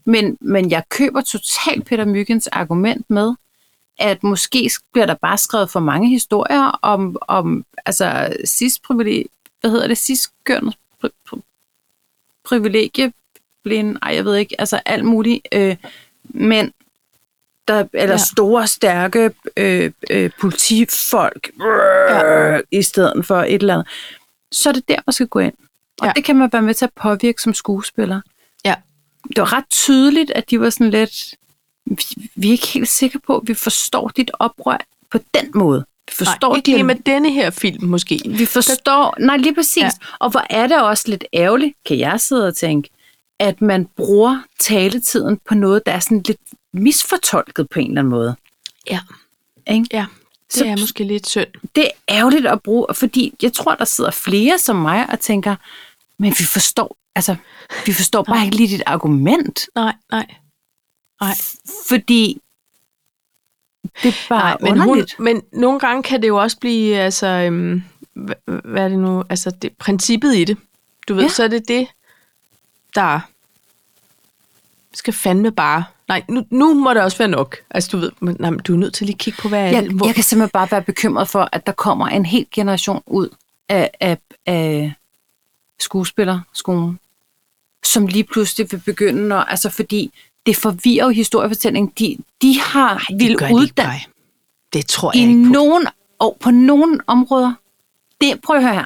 [0.05, 3.33] Men, men jeg køber totalt Peter Myggens argument med,
[3.99, 9.25] at måske bliver der bare skrevet for mange historier om, om altså sidst privilegie,
[9.61, 9.97] hvad hedder det,
[11.01, 11.41] pri, pri,
[12.43, 13.13] privilegie,
[13.63, 15.75] blind, ej jeg ved ikke, altså alt muligt, øh,
[16.23, 16.71] mænd,
[17.67, 18.17] der, eller Ja.
[18.33, 22.59] store, stærke øh, øh, politifolk, øh, ja.
[22.71, 23.87] i stedet for et eller andet.
[24.51, 25.53] Så er det der, man skal gå ind.
[26.01, 26.13] Og ja.
[26.15, 28.21] det kan man være med til at påvirke som skuespiller.
[28.65, 28.75] Ja.
[29.27, 31.35] Det var ret tydeligt, at de var sådan lidt,
[31.89, 34.77] vi, vi er ikke helt sikre på, at vi forstår dit oprør
[35.11, 35.85] på den måde.
[36.09, 38.21] Vi forstår Nej, ikke lige med denne her film måske.
[38.25, 39.77] vi forstår, nej lige præcis.
[39.77, 39.85] Ja.
[39.85, 39.91] Ja.
[40.19, 42.89] Og hvor er det også lidt ærgerligt, kan jeg sidde og tænke,
[43.39, 46.39] at man bruger taletiden på noget, der er sådan lidt
[46.73, 48.35] misfortolket på en eller anden måde.
[48.89, 48.99] Ja.
[49.71, 49.85] Ikke?
[49.93, 50.05] Ja,
[50.47, 51.47] det Så- er måske lidt synd.
[51.75, 55.55] Det er ærgerligt at bruge, fordi jeg tror, der sidder flere som mig og tænker,
[56.17, 57.35] men vi forstår, altså,
[57.85, 60.25] vi forstår bare ikke lige dit argument, Nej, nej.
[61.21, 61.35] Nej,
[61.87, 62.41] fordi
[64.03, 67.27] det er bare nej men, hun, men nogle gange kan det jo også blive, altså,
[67.27, 70.57] øhm, hvad, hvad er det nu, altså det, princippet i det.
[71.07, 71.29] Du ved, ja.
[71.29, 71.87] Så er det det,
[72.95, 73.19] der
[74.93, 77.57] skal fandme bare Nej, nu, nu må det også være nok.
[77.69, 79.59] Altså, du ved, men, nej, men du er nødt til lige at kigge på, hvad
[79.59, 79.91] er Jeg, det?
[79.91, 83.29] Hvor, jeg kan simpelthen bare være bekymret for, at der kommer en hel generation ud
[83.69, 84.93] af, af, af
[85.79, 86.99] skuespillerskolen,
[87.83, 90.13] som lige pludselig vil begynde, når, altså fordi
[90.45, 91.93] det forvirrer jo historiefortællingen.
[91.99, 93.99] De, de har vil det de uddanne Paj.
[94.73, 95.53] Det tror i jeg ikke på.
[95.53, 95.87] nogen,
[96.19, 97.53] og på nogle områder.
[98.21, 98.85] Det, prøv at høre her.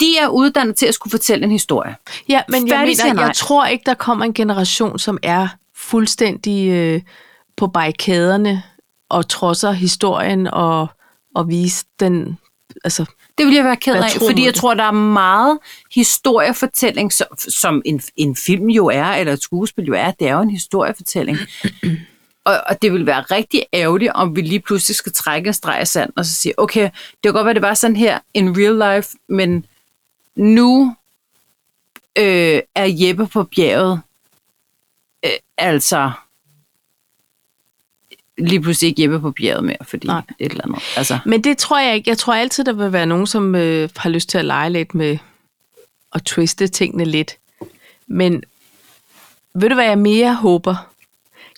[0.00, 1.96] De er uddannet til at skulle fortælle en historie.
[2.28, 5.48] Ja, men jeg, Færdig siger mener, jeg tror ikke, der kommer en generation, som er
[5.76, 7.02] fuldstændig øh,
[7.56, 8.62] på barrikaderne
[9.08, 10.86] og trodser historien og,
[11.34, 12.38] og vise den...
[12.84, 13.04] Altså,
[13.38, 15.58] Det vil jeg være ked af, tror fordi jeg tror, der er meget
[15.94, 20.10] historiefortælling, som, som en, en film jo er, eller et skuespil jo er.
[20.10, 21.38] Det er jo en historiefortælling.
[22.44, 25.82] og, og det vil være rigtig ærgerligt, om vi lige pludselig skal trække en streg
[25.82, 28.56] i sand og så sige, okay, det kan godt være, det var sådan her in
[28.58, 29.66] real life, men
[30.36, 30.96] nu
[32.18, 34.00] øh, er Jeppe på bjerget
[35.24, 36.10] øh, altså
[38.46, 40.22] lige pludselig ikke Jeppe på bjerget mere, fordi Nej.
[40.38, 40.82] et eller andet.
[40.96, 42.10] Altså, men det tror jeg ikke.
[42.10, 44.94] Jeg tror altid, der vil være nogen, som øh, har lyst til at lege lidt
[44.94, 45.18] med
[46.12, 47.36] at twiste tingene lidt.
[48.06, 48.42] Men
[49.54, 50.88] ved du, hvad jeg mere håber?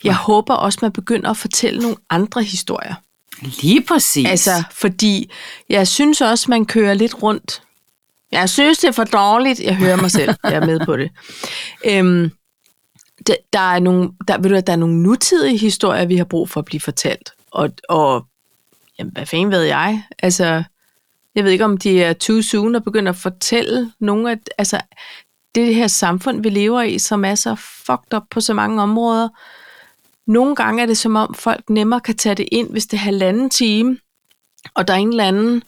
[0.05, 2.95] Jeg håber også, man begynder at fortælle nogle andre historier.
[3.43, 4.27] lige præcis.
[4.29, 5.31] Altså, fordi
[5.69, 7.63] jeg synes også, man kører lidt rundt.
[8.33, 9.61] Jeg synes, det er for dårligt.
[9.61, 10.35] Jeg hører mig selv.
[10.45, 11.11] Jeg er med på det.
[11.91, 12.31] Øhm,
[13.27, 16.49] der, der, er nogle, der, ved du, der er nogle nutidige historier, vi har brug
[16.49, 17.33] for at blive fortalt.
[17.51, 18.27] Og, og
[18.99, 20.03] jamen, hvad fanden ved jeg?
[20.19, 20.63] Altså,
[21.35, 24.37] jeg ved ikke, om de er too soon at begynde at fortælle nogle af...
[24.59, 24.81] Altså,
[25.55, 29.29] det her samfund, vi lever i, som er så fucked up på så mange områder.
[30.27, 33.01] Nogle gange er det som om, folk nemmere kan tage det ind, hvis det er
[33.01, 33.99] halvanden time,
[34.75, 35.63] og der er en eller anden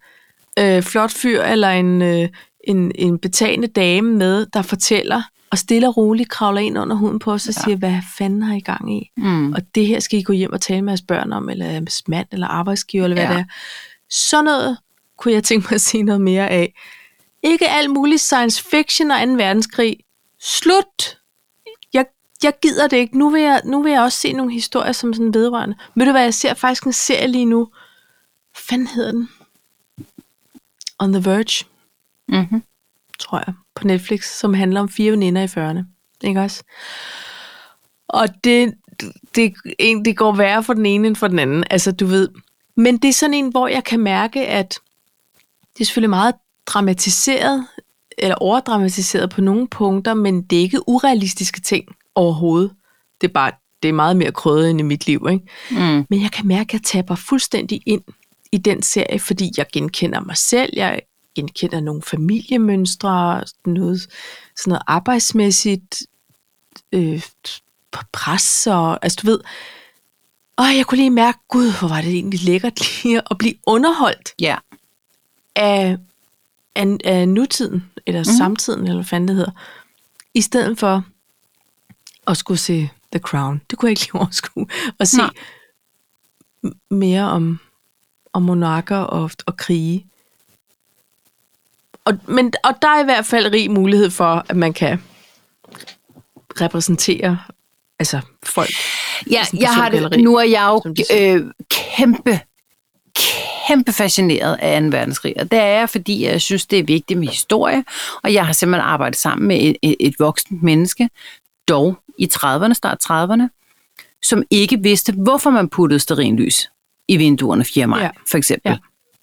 [0.58, 2.28] øh, flot fyr eller en, øh,
[2.64, 5.22] en, en betagende dame med, der fortæller,
[5.56, 7.62] og stille og roligt kravler ind under huden på os og Ja.
[7.64, 9.10] siger, hvad fanden har I gang i?
[9.16, 9.52] mm.
[9.52, 12.02] Og det her skal I gå hjem og tale med jeres børn om, eller jeres
[12.08, 13.32] mand, eller arbejdsgiver, eller hvad Ja.
[13.32, 13.44] det er.
[14.10, 14.78] Sådan noget
[15.16, 16.74] kunne jeg tænke mig at sige noget mere af.
[17.42, 19.32] Ikke alt muligt science fiction og 2.
[19.32, 19.96] verdenskrig.
[20.40, 21.18] Slut!
[21.92, 22.06] Jeg,
[22.42, 23.18] jeg gider det ikke.
[23.18, 25.76] Nu vil, jeg, nu vil jeg også se nogle historier som sådan vedrørende.
[25.94, 27.64] Ved du hvad, jeg ser faktisk en serie lige nu.
[28.52, 29.28] Hvad fanden hedder den?
[30.98, 31.64] On the Verge,
[32.28, 32.62] Mm-hmm.
[33.18, 35.84] Tror jeg, på Netflix, som handler om fire veninder i 40'erne.
[36.28, 36.62] Ikke også?
[38.08, 38.74] Og det,
[39.34, 39.54] det,
[40.04, 41.64] det går værre for den ene end for den anden.
[41.70, 42.28] Altså, du ved.
[42.76, 44.78] Men det er sådan en, hvor jeg kan mærke, at
[45.74, 46.34] det er selvfølgelig meget
[46.66, 47.66] dramatiseret,
[48.18, 52.70] eller overdramatiseret på nogle punkter, men det er ikke urealistiske ting overhovedet.
[53.20, 53.52] Det er bare
[53.82, 55.44] det er meget mere krødet end i mit liv, ikke?
[55.70, 56.06] Mm.
[56.10, 58.02] Men jeg kan mærke, at jeg taber fuldstændig ind
[58.52, 61.00] i den serie, fordi jeg genkender mig selv, jeg
[61.36, 64.00] genkender nogle familiemønstre, noget,
[64.56, 66.02] sådan noget arbejdsmæssigt
[66.92, 67.22] øh,
[68.12, 69.40] pres, og altså du ved,
[70.56, 74.34] og jeg kunne lige mærke, gud, hvor var det egentlig lækkert lige at blive underholdt
[74.40, 74.56] Ja.
[75.54, 75.96] af,
[76.74, 78.36] af, af nutiden, eller mm.
[78.38, 79.52] samtiden, eller hvad fanden det hedder,
[80.34, 81.04] i stedet for
[82.26, 83.60] at skulle se The Crown.
[83.70, 84.66] Det kunne jeg ikke lige overskue.
[85.00, 85.30] At se Nej.
[86.90, 87.58] mere om,
[88.32, 90.06] om monarker og, og krige.
[92.06, 95.02] Og, men, og der er i hvert fald rig mulighed for, at man kan
[96.60, 97.38] repræsentere
[97.98, 98.70] altså folk.
[99.30, 102.40] Ja, jeg har det, nu er jeg jo øh, kæmpe,
[103.68, 104.86] kæmpe fascineret af 2.
[104.86, 105.34] verdenskrig.
[105.40, 107.84] Og det er jeg, fordi jeg synes, det er vigtigt med historie.
[108.22, 111.08] Og jeg har simpelthen arbejdet sammen med et, et, et voksent menneske,
[111.68, 113.48] dog i 30'erne, start 30'erne,
[114.22, 116.70] som ikke vidste, hvorfor man puttede sterinlys
[117.08, 117.86] i vinduerne 4.
[117.86, 118.10] maj, ja.
[118.30, 118.70] for eksempel.
[118.70, 118.76] Ja.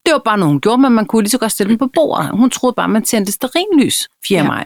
[0.05, 1.87] Det var bare noget, hun gjorde, men man kunne lige så godt stille dem på
[1.87, 2.29] bordet.
[2.29, 4.39] Hun troede bare, man tændte sterinlys 4.
[4.39, 4.47] Ja.
[4.47, 4.65] Maj.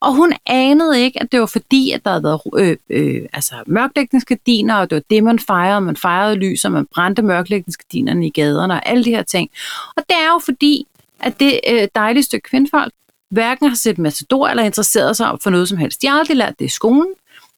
[0.00, 3.54] Og hun anede ikke, at det var fordi, at der havde været øh, øh, altså
[3.66, 5.80] mørklægningsgardiner, og det var det, man fejrede.
[5.80, 9.50] Man fejrede lys, og man brændte mørklægningsgardinerne i gaderne, og alle de her ting.
[9.96, 10.86] Og det er jo fordi,
[11.20, 12.92] at det øh, dejlige stykke kvindfolk
[13.30, 16.02] hverken har set Matador eller interesseret sig for noget som helst.
[16.02, 17.06] De har aldrig lært det i skolen.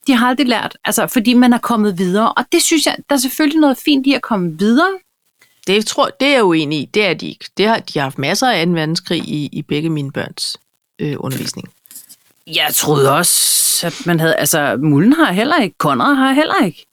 [0.06, 2.32] De har aldrig lært, altså fordi man er kommet videre.
[2.32, 4.88] Og det synes jeg, der er selvfølgelig noget fint i at komme videre.
[5.66, 6.84] Det, tror, det er jeg uenig i.
[6.84, 7.48] Det er de ikke.
[7.56, 8.72] Det har, de har haft masser af 2.
[8.72, 10.56] verdenskrig i, i begge mine børns
[10.98, 11.68] øh, undervisning.
[12.46, 16.86] Jeg troede også, at man havde, altså Mullen har heller ikke, Konrad har heller ikke.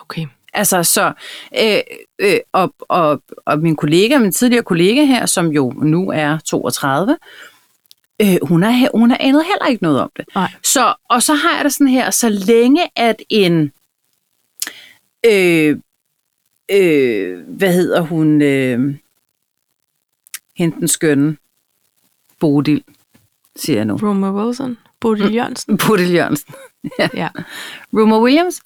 [0.00, 0.26] Okay.
[0.52, 1.12] Altså, så,
[1.60, 1.80] øh,
[2.18, 7.16] øh, og, og, og min kollega, min tidligere kollega her, som jo nu er 32,
[8.22, 10.24] øh, hun, er, hun er anet heller ikke noget om det.
[10.34, 10.50] Nej.
[10.64, 13.72] Så, og så har jeg det sådan her, så længe at en,
[15.26, 15.76] øh,
[16.70, 18.94] øh, hvad hedder hun, øh,
[20.56, 21.36] hende den skønne,
[22.40, 22.84] Bodil,
[23.56, 23.98] siger jeg nu.
[24.02, 24.78] Roma Wilson.
[25.00, 25.78] Bodil Jørgensen.
[25.86, 26.54] Bodil Jørgensen.
[27.14, 27.28] Ja.
[27.92, 28.60] Rumor Williams.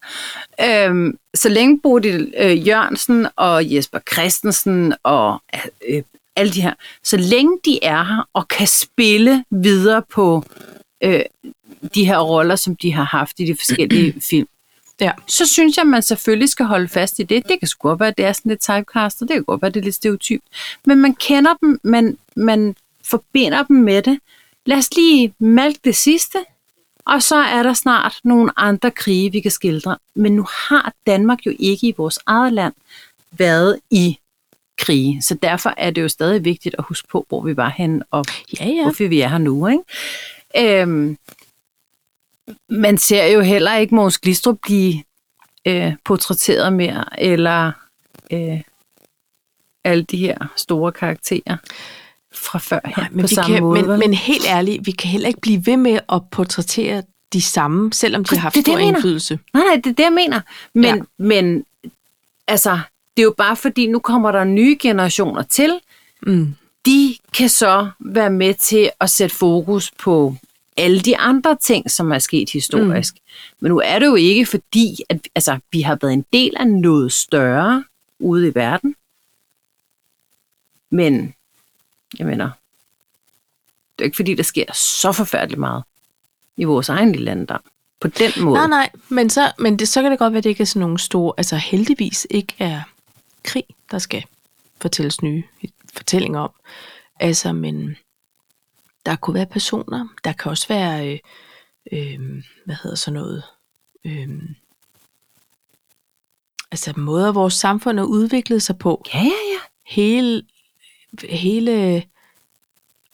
[0.65, 5.43] Øhm, så længe Bodil øh, Jørgensen og Jesper Christensen og
[5.89, 6.03] øh,
[6.37, 10.45] alle de her, så længe de er her og kan spille videre på
[11.05, 11.21] øh,
[11.95, 14.49] de her roller, som de har haft i de forskellige film,
[15.01, 15.11] Ja.
[15.27, 17.49] så synes jeg, at man selvfølgelig skal holde fast i det.
[17.49, 19.67] Det kan sgu godt være, at det er sådan lidt typecastet, det kan godt være,
[19.67, 20.45] at det er lidt stereotypt.
[20.87, 24.19] Men man kender dem, man, man forbinder dem med det.
[24.67, 26.39] Lad os lige malke det sidste,
[27.05, 29.97] og så er der snart nogle andre krige, vi kan skildre.
[30.15, 32.75] Men nu har Danmark jo ikke i vores eget land
[33.33, 34.19] været i
[34.79, 38.03] krige, så derfor er det jo stadig vigtigt at huske på, hvor vi var henne,
[38.11, 38.25] og
[38.61, 38.83] Ja, ja.
[38.83, 39.69] hvorfor vi er her nu.
[39.69, 39.83] Ikke?
[40.83, 41.19] Øhm,
[42.69, 45.03] man ser jo heller ikke Måns Glistrup blive
[45.67, 47.73] øh, portrætteret mere, eller
[48.33, 48.61] øh,
[49.85, 51.57] alle de her store karakterer
[52.35, 53.81] fra før her Nej, men, på samme kan, måde.
[53.81, 53.99] men, vel?
[53.99, 58.25] men helt ærligt, vi kan heller ikke blive ved med at portrættere de samme, selvom
[58.25, 58.89] de har haft Det det, stor mener.
[58.89, 59.39] indflydelse.
[59.55, 60.41] Nej, nej, det er det, jeg mener.
[60.75, 61.03] Men, ja.
[61.19, 61.65] men
[62.49, 62.79] altså,
[63.17, 65.79] det er jo bare fordi, nu kommer der nye generationer til.
[66.27, 66.55] Mm.
[66.87, 70.35] De kan så være med til at sætte fokus på
[70.77, 73.15] alle de andre ting, som er sket historisk.
[73.15, 73.21] Mm.
[73.61, 76.67] Men nu er det jo ikke fordi, at altså, vi har været en del af
[76.67, 77.85] noget større
[78.19, 78.95] ude i verden.
[80.91, 81.35] Men,
[82.19, 82.51] jeg mener,
[83.99, 85.85] det er ikke fordi, der sker så forfærdeligt meget
[86.57, 87.59] i vores egen lille land der.
[88.01, 88.55] På den måde.
[88.55, 90.67] Nej, nej, men, så, men det, så kan det godt være, at det ikke er
[90.67, 92.83] sådan nogle store, altså heldigvis ikke er
[93.43, 94.25] krig, der skal
[94.81, 95.43] fortælles nye
[95.95, 96.51] fortællinger om.
[97.21, 97.97] Altså, men
[99.07, 101.19] der kunne være personer, der kan også være, øh,
[101.93, 103.43] øh, hvad hedder så noget,
[104.05, 104.29] øh,
[106.71, 109.05] altså måder vores samfund er udviklet sig på.
[109.15, 109.59] Ja, ja, ja.
[109.87, 110.43] Hele,
[111.31, 112.05] hele,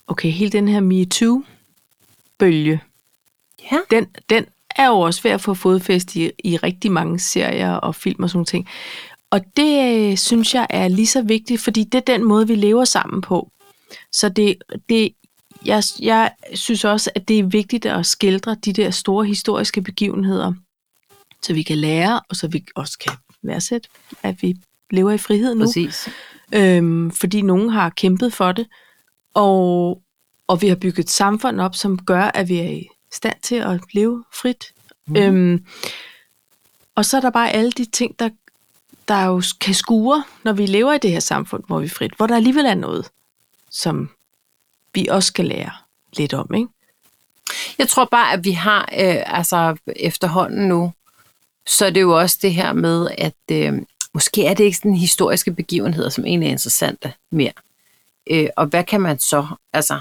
[0.07, 2.80] okay, hele den her MeToo-bølge,
[3.72, 3.78] Ja.
[3.90, 7.95] den, den er jo også ved at få fodfæste i, i rigtig mange serier og
[7.95, 8.68] film og sådan ting.
[9.30, 12.55] Og det øh, synes jeg er lige så vigtigt, fordi det er den måde, vi
[12.55, 13.51] lever sammen på.
[14.12, 15.14] Så det, det,
[15.64, 20.52] jeg, jeg synes også, at det er vigtigt at skildre de der store historiske begivenheder,
[21.42, 23.88] så vi kan lære, og så vi også kan værdsætte,
[24.22, 24.56] at vi
[24.90, 25.64] lever i frihed nu.
[25.64, 26.08] Præcis.
[26.54, 28.66] Øhm, fordi nogen har kæmpet for det,
[29.34, 30.02] og,
[30.46, 33.54] og vi har bygget et samfund op, som gør, at vi er i stand til
[33.54, 34.64] at leve frit.
[35.06, 35.16] Mm.
[35.16, 35.66] Øhm,
[36.94, 38.28] og så er der bare alle de ting, der,
[39.08, 42.14] der jo kan skure, når vi lever i det her samfund, hvor vi er frit,
[42.16, 43.10] hvor der alligevel er noget,
[43.70, 44.10] som
[44.95, 45.70] vi også skal lære
[46.16, 46.68] lidt om, ikke?
[47.78, 50.93] Jeg tror bare, at vi har, øh, altså efterhånden nu,
[51.66, 53.72] så er det jo også det her med, at øh,
[54.14, 57.53] måske er det ikke sådan historiske begivenheder, som egentlig er interessante mere.
[58.30, 60.01] Øh, og hvad kan man så, altså,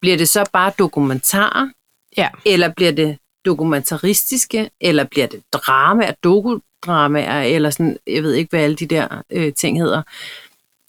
[0.00, 1.68] bliver det så bare dokumentarer,
[2.16, 2.28] Ja.
[2.46, 8.60] eller bliver det dokumentaristiske, eller bliver det dramaer, dokudramaer, eller sådan, jeg ved ikke, hvad
[8.60, 10.02] alle de der øh, ting hedder.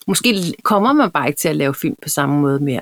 [0.07, 2.81] Måske kommer man bare ikke til at lave film på samme måde mere.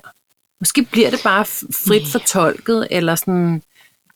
[0.59, 2.11] Måske bliver det bare frit Nej.
[2.11, 3.63] fortolket, eller sådan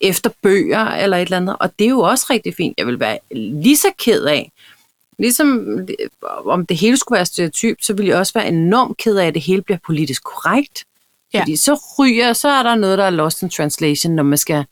[0.01, 1.55] efter bøger, eller et eller andet.
[1.59, 2.73] Og det er jo også rigtig fint.
[2.77, 4.51] Jeg vil være lige så ked af,
[5.19, 5.79] ligesom
[6.45, 9.33] om det hele skulle være stereotyp, så vil jeg også være enormt ked af, at
[9.33, 10.85] det hele bliver politisk korrekt.
[11.33, 11.39] Ja.
[11.41, 14.65] Fordi så ryger, så er der noget, der er lost in translation, når man skal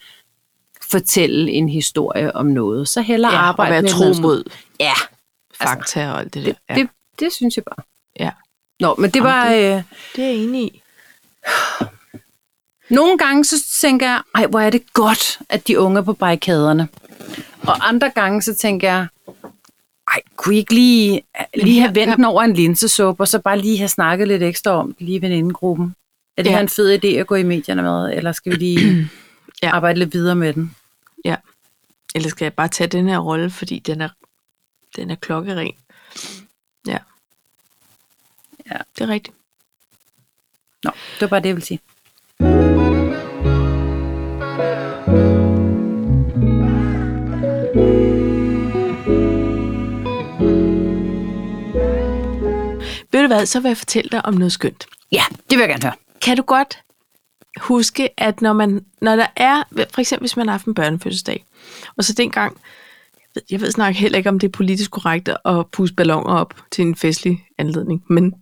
[0.81, 2.89] fortælle en historie om noget.
[2.89, 4.43] Så hellere Ja, og arbejde være med tro sådan- mod
[4.79, 4.93] Ja,
[5.61, 6.51] fakta og alt det der.
[6.51, 7.85] det, Ja, det, det synes jeg bare.
[8.19, 8.29] ja.
[8.79, 9.45] Nå, men det Jamen, var...
[9.51, 9.83] Øh,
[10.15, 10.81] det er jeg enig i.
[12.89, 16.13] Nogle gange så tænker jeg, ej, hvor er det godt, at de unge er på
[16.13, 16.87] barrikaderne.
[17.61, 19.07] Og andre gange så tænker jeg,
[20.07, 21.21] ej, kunne I ikke lige,
[21.55, 24.71] lige have vendt den over en linsesuppe, og så bare lige have snakket lidt ekstra
[24.71, 25.95] om det lige i venindegruppen?
[26.37, 26.55] Er det Ja.
[26.55, 29.09] her en fed idé at gå i medierne med, eller skal vi lige
[29.63, 29.75] Ja.
[29.75, 30.75] arbejde lidt videre med den?
[31.25, 31.35] Ja.
[32.15, 34.09] Eller skal jeg bare tage den her rolle, fordi den er,
[34.95, 35.71] den er klokkeren?
[36.87, 36.97] Ja.
[38.71, 38.77] Ja.
[38.95, 39.35] Det er rigtigt.
[40.83, 41.79] Nå, det var bare det, jeg ville sige.
[53.11, 54.85] Ved du hvad, så vil jeg fortælle dig om noget skønt.
[55.11, 55.95] Ja, det vil jeg gerne høre.
[56.21, 56.79] Kan du godt
[57.61, 59.63] huske, at når, man, når der er,
[59.93, 61.45] for eksempel hvis man har haft en børnefødselsdag,
[61.97, 62.57] og så dengang,
[63.15, 66.33] jeg ved, jeg ved snart heller ikke, om det er politisk korrekt at puste balloner
[66.33, 68.33] op til en festlig anledning, men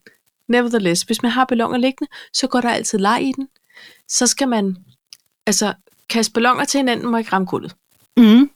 [0.50, 3.47] nevertheless, hvis man har balloner liggende, så går der altid leg i den.
[4.08, 4.78] Så skal man
[5.45, 5.74] altså
[6.10, 7.76] kaste balloner til hinanden, må ikke ramme gulvet.
[8.18, 8.50] Mm.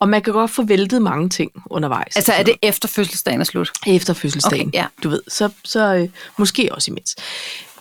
[0.00, 2.16] Og man kan godt få væltet mange ting undervejs.
[2.16, 3.70] Altså, er det efter fødselsdagen er slut?
[3.86, 4.86] Efter fødselsdagen, Okay, ja.
[5.02, 5.22] du ved.
[5.28, 7.16] Så, så øh, måske også imens.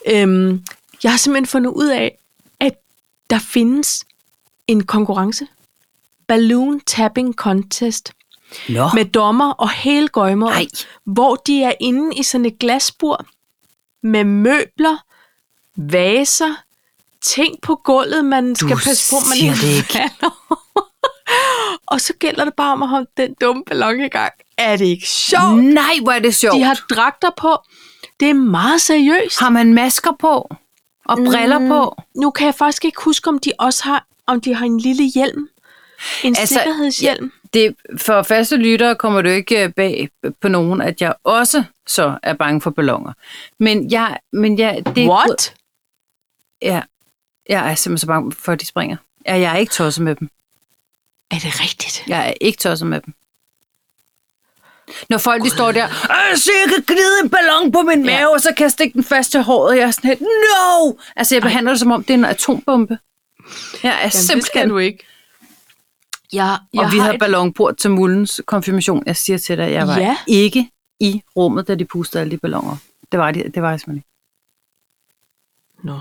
[0.07, 0.63] Øhm,
[1.03, 2.17] jeg har simpelthen fundet ud af,
[2.59, 2.73] at
[3.29, 4.05] der findes
[4.67, 5.47] en konkurrence.
[6.27, 8.13] Balloon Tapping Contest.
[8.69, 10.49] Nå, Med dommer og hele gøjmer.
[10.49, 10.67] Nej.
[11.05, 13.25] Hvor de er inde i sådan et glasbur
[14.03, 14.97] med møbler,
[15.75, 16.53] vaser,
[17.21, 19.93] ting på gulvet, man skal passe på, man ikke det ikke.
[19.93, 20.63] falder.
[21.87, 24.33] Og så gælder det bare om at holde den dumme ballon i gang.
[24.57, 25.63] Er det ikke sjovt?
[25.63, 26.55] nej, hvor er det sjovt.
[26.55, 27.57] De har dragter på.
[28.19, 29.39] Det er meget seriøst.
[29.39, 30.49] Har man masker på?
[31.05, 31.67] Og briller Mm.
[31.67, 31.95] på?
[32.15, 35.03] Nu kan jeg faktisk ikke huske, om de også har, om de har en lille
[35.03, 35.47] hjelm.
[36.23, 37.31] En Altså, sikkerhedshjelm.
[37.53, 40.09] Det, for faste lyttere kommer jo ikke øh, bag
[40.41, 43.13] på nogen, at jeg også så er bange for ballonger.
[43.59, 45.53] Men jeg, men jeg, det What?
[46.61, 46.81] Ja,
[47.49, 48.97] jeg er simpelthen så bange for, at de springer.
[49.27, 50.29] Ja, jeg er ikke tosset med dem.
[51.31, 52.03] Er det rigtigt?
[52.07, 53.13] Jeg er ikke tosset med dem.
[55.09, 58.17] Når folk de står der, "Øh, så jeg kan glide en ballon på min mave,
[58.17, 58.27] Ja.
[58.33, 60.93] og så kan jeg stikke den fast til håret, og jeg er sådan helt, no!
[61.15, 62.97] Altså, jeg behandler det som om, det er en atombombe.
[63.83, 64.69] Jeg er Jamen, det skal simpelthen...
[64.69, 65.05] du ikke.
[66.33, 69.03] Jeg, jeg og vi havde et- ballonbord til mullens konfirmation.
[69.05, 70.17] Jeg siger til dig, jeg var Ja.
[70.27, 70.69] ikke
[70.99, 72.75] i rummet, da de pustede alle de ballonger.
[73.11, 74.07] Det var, de, det var jeg simpelthen ikke.
[75.83, 75.99] Nå.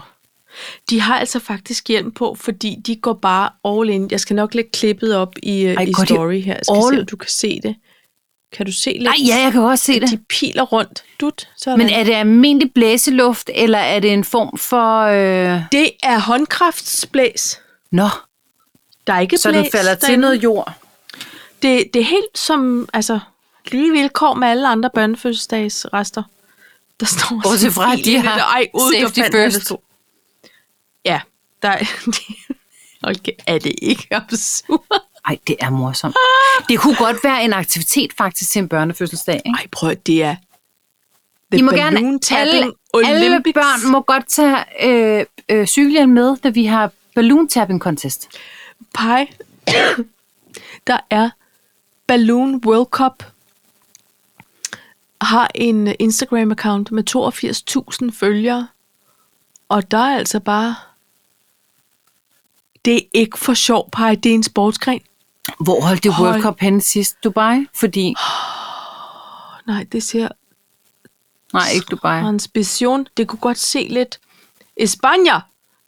[0.91, 4.09] De har altså faktisk hjelm på, fordi de går bare all in.
[4.11, 6.55] Jeg skal nok lægge klippet op i, Ej, Ej, i de story her.
[6.55, 7.77] Jeg skal all- se, om du kan se det.
[8.53, 9.03] Kan du se lidt?
[9.03, 10.11] Nej, ja, jeg kan også se det.
[10.11, 11.05] De piler rundt.
[11.20, 11.79] Dut, sådan.
[11.79, 15.01] Men er det almindelig blæseluft, eller er det en form for...
[15.03, 15.62] Øh...
[15.72, 17.61] Det er håndkraftsblæs.
[17.93, 18.09] Nå,
[19.07, 20.73] Der er ikke så den blæs falder til noget jord.
[21.63, 23.21] Det, det er helt som, altså,
[23.73, 26.23] lige vilkår med alle andre børnefødselsdagsrester.
[27.01, 29.73] Der står Bortset fra, at de har Ej, ud, safety first.
[31.05, 31.21] Ja,
[31.63, 31.85] der er...
[33.03, 35.03] Okay, er det ikke absurd?
[35.27, 36.17] Ej, det er morsomt.
[36.69, 39.43] Det kunne godt være en aktivitet faktisk til en børnefødselsdag.
[39.47, 39.57] Ikke?
[39.59, 40.37] Ej, prøv at det er...
[41.53, 41.99] The I må gerne,
[42.31, 42.73] alle,
[43.05, 48.29] alle børn må godt tage øh, øh, cykelhjelm med, da vi har balloon tapping contest.
[48.95, 49.33] Pej.
[50.87, 51.31] der er
[52.07, 53.22] Balloon World Cup
[55.20, 57.05] har en Instagram-account med
[58.12, 58.68] 82.000 følgere.
[59.68, 60.74] Og der er altså bare...
[62.85, 64.14] Det er ikke for sjov, Pej.
[64.14, 65.01] Det er en sportsgren.
[65.61, 67.24] Hvor holdt det World Cup henne sidst?
[67.24, 67.66] Dubai?
[67.74, 68.14] Fordi...
[69.66, 70.29] Nej, det ser
[71.53, 72.20] Nej, ikke Dubai.
[72.20, 73.07] transpiration.
[73.16, 74.20] Det kunne godt se lidt...
[74.77, 75.41] Espanja!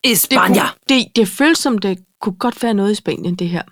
[0.04, 0.62] Det, Espanja!
[0.62, 3.62] kunne, det, det føles som, det kunne godt være noget i Spanien, det her.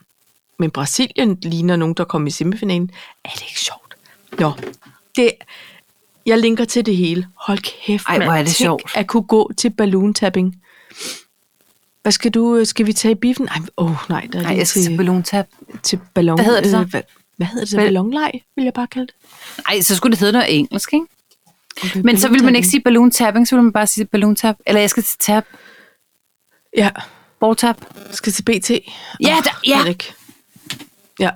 [0.59, 2.91] Men Brasilien ligner nogen, der kom i semifinalen.
[3.25, 3.97] Er det ikke sjovt?
[4.39, 4.53] Nå,
[5.17, 5.31] det,
[6.27, 7.29] jeg linker til det hele.
[7.35, 8.83] Hold kæft, Ej, hvor er det sjovt.
[8.95, 10.63] at kunne gå til balloon tapping.
[12.03, 12.57] Hvad skal du?
[12.57, 13.49] øh, Skal vi tage i biffen?
[13.49, 15.47] Ej, oh, nej, der er Nej, jeg skal til til, balloon tap.
[15.83, 16.37] til ballon.
[16.39, 16.81] Hvad hedder det så?
[16.81, 17.03] Øh, hvad,
[17.37, 17.77] hvad hedder det så?
[17.77, 19.15] Bal- Ballonleg, vil jeg bare kalde det.
[19.69, 21.07] Nej, så skulle det hedde noget engelsk, ikke?
[21.85, 24.37] Okay, Men så vil man ikke sige balloon tapping, så vil man bare sige balloon
[24.37, 24.57] tap.
[24.67, 25.45] Eller jeg skal til tap.
[26.77, 26.91] Ja,
[27.57, 27.77] Tap.
[28.13, 28.71] skal til BT.
[28.71, 29.85] Ja, der- ja.
[29.85, 30.15] Ikke.
[31.21, 31.31] Ja.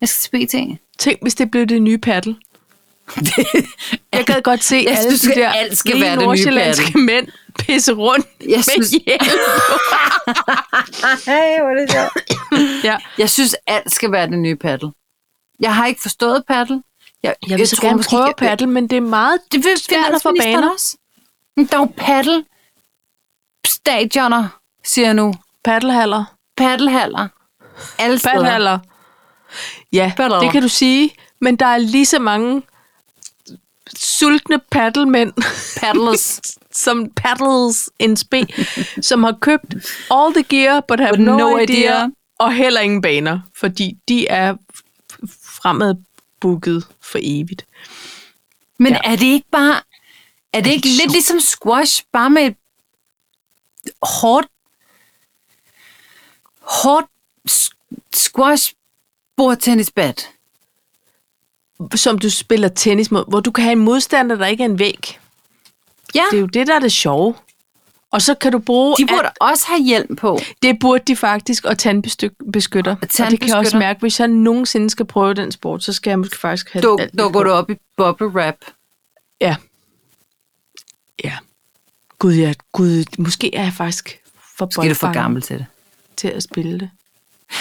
[0.00, 0.78] Jeg skal til BT.
[0.98, 2.36] Tænk, hvis det blev det nye paddle.
[4.12, 6.98] Jeg gad godt se Jeg alle synes, de der alt skal være det nye nordsjællandske
[6.98, 7.28] mænd
[7.58, 9.20] pisse rundt Jeg med synes- hjelm.
[11.26, 12.84] Hey, hvor er det sjovt.
[12.84, 12.96] Ja.
[13.18, 14.90] Jeg synes, alt skal være det nye paddle.
[15.60, 16.82] Jeg har ikke forstået paddle.
[17.22, 19.78] Jeg, Jeg vil så tror gerne prøve ikke- paddle, men det er meget Det vil
[19.78, 20.72] svært at få baner.
[20.72, 20.96] Også.
[21.56, 22.44] Der er jo paddle
[23.66, 25.34] stadioner, siger jeg nu.
[25.64, 26.24] Paddlehaller.
[26.56, 27.28] Paddelhaller.
[27.98, 28.34] Alle steder.
[28.34, 28.78] Paddlehaller.
[29.92, 30.40] Ja, Paddle.
[30.40, 31.10] det kan du sige.
[31.40, 32.62] Men der er lige så mange
[33.96, 35.32] sultne paddlemænd,
[35.80, 36.40] Paddlers.
[36.84, 38.46] som paddles in spe,
[39.02, 39.74] som har købt
[40.10, 42.06] all the gear, but have But no, no idea, idea.
[42.38, 44.54] og heller ingen baner, fordi de er
[45.62, 47.66] fremadbooket for evigt.
[48.78, 48.98] Men Ja.
[49.04, 49.74] er det ikke bare...
[50.52, 52.52] Er det, det ikke lidt ligesom squash, bare med
[54.02, 54.46] hårdt,
[56.70, 57.06] hårdt
[58.14, 58.74] squash
[59.36, 60.28] bordtennisbat?
[61.94, 64.78] Som du spiller tennis mod, hvor du kan have en modstander, der ikke er en
[64.78, 65.18] væg.
[66.14, 67.34] Ja, Det er jo det, der er det sjove.
[68.12, 68.96] Og så kan du bruge...
[68.98, 70.38] de burde alt- også have hjelm på.
[70.62, 72.36] Det burde de faktisk, og tandbeskytter.
[72.36, 73.78] Og det kan jeg også tandbeskytter.
[73.78, 76.96] mærke, hvis jeg nogensinde skal prøve den sport, så skal jeg måske faktisk have Du,
[77.00, 78.54] alt du går du op i bubble wrap.
[79.40, 79.56] Ja.
[81.24, 81.38] Ja.
[82.18, 82.52] Gud, ja.
[82.72, 84.20] Gud, måske er jeg faktisk
[84.58, 85.66] for Måske er du for gammel til det.
[86.20, 86.90] Til at spille det.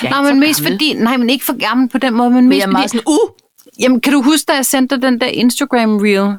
[0.04, 0.94] Jeg Nej, men mest gammel, fordi...
[0.94, 2.74] Nej, men ikke for gammel på den måde, men Men mest jeg er fordi...
[2.74, 3.30] meget sådan, uh!
[3.80, 6.38] Jamen, kan du huske, da jeg sendte dig den der Instagram-reel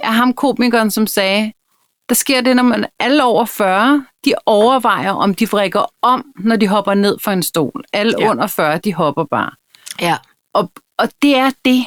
[0.00, 1.52] af ham komikeren, som sagde,
[2.08, 6.56] der sker det, når man alle over 40, de overvejer, om de vrikker om, når
[6.56, 7.84] de hopper ned fra en stol.
[7.92, 8.30] Alle Ja.
[8.30, 9.50] under 40, de hopper bare.
[10.00, 10.16] Ja.
[10.52, 11.84] Og, og det er det.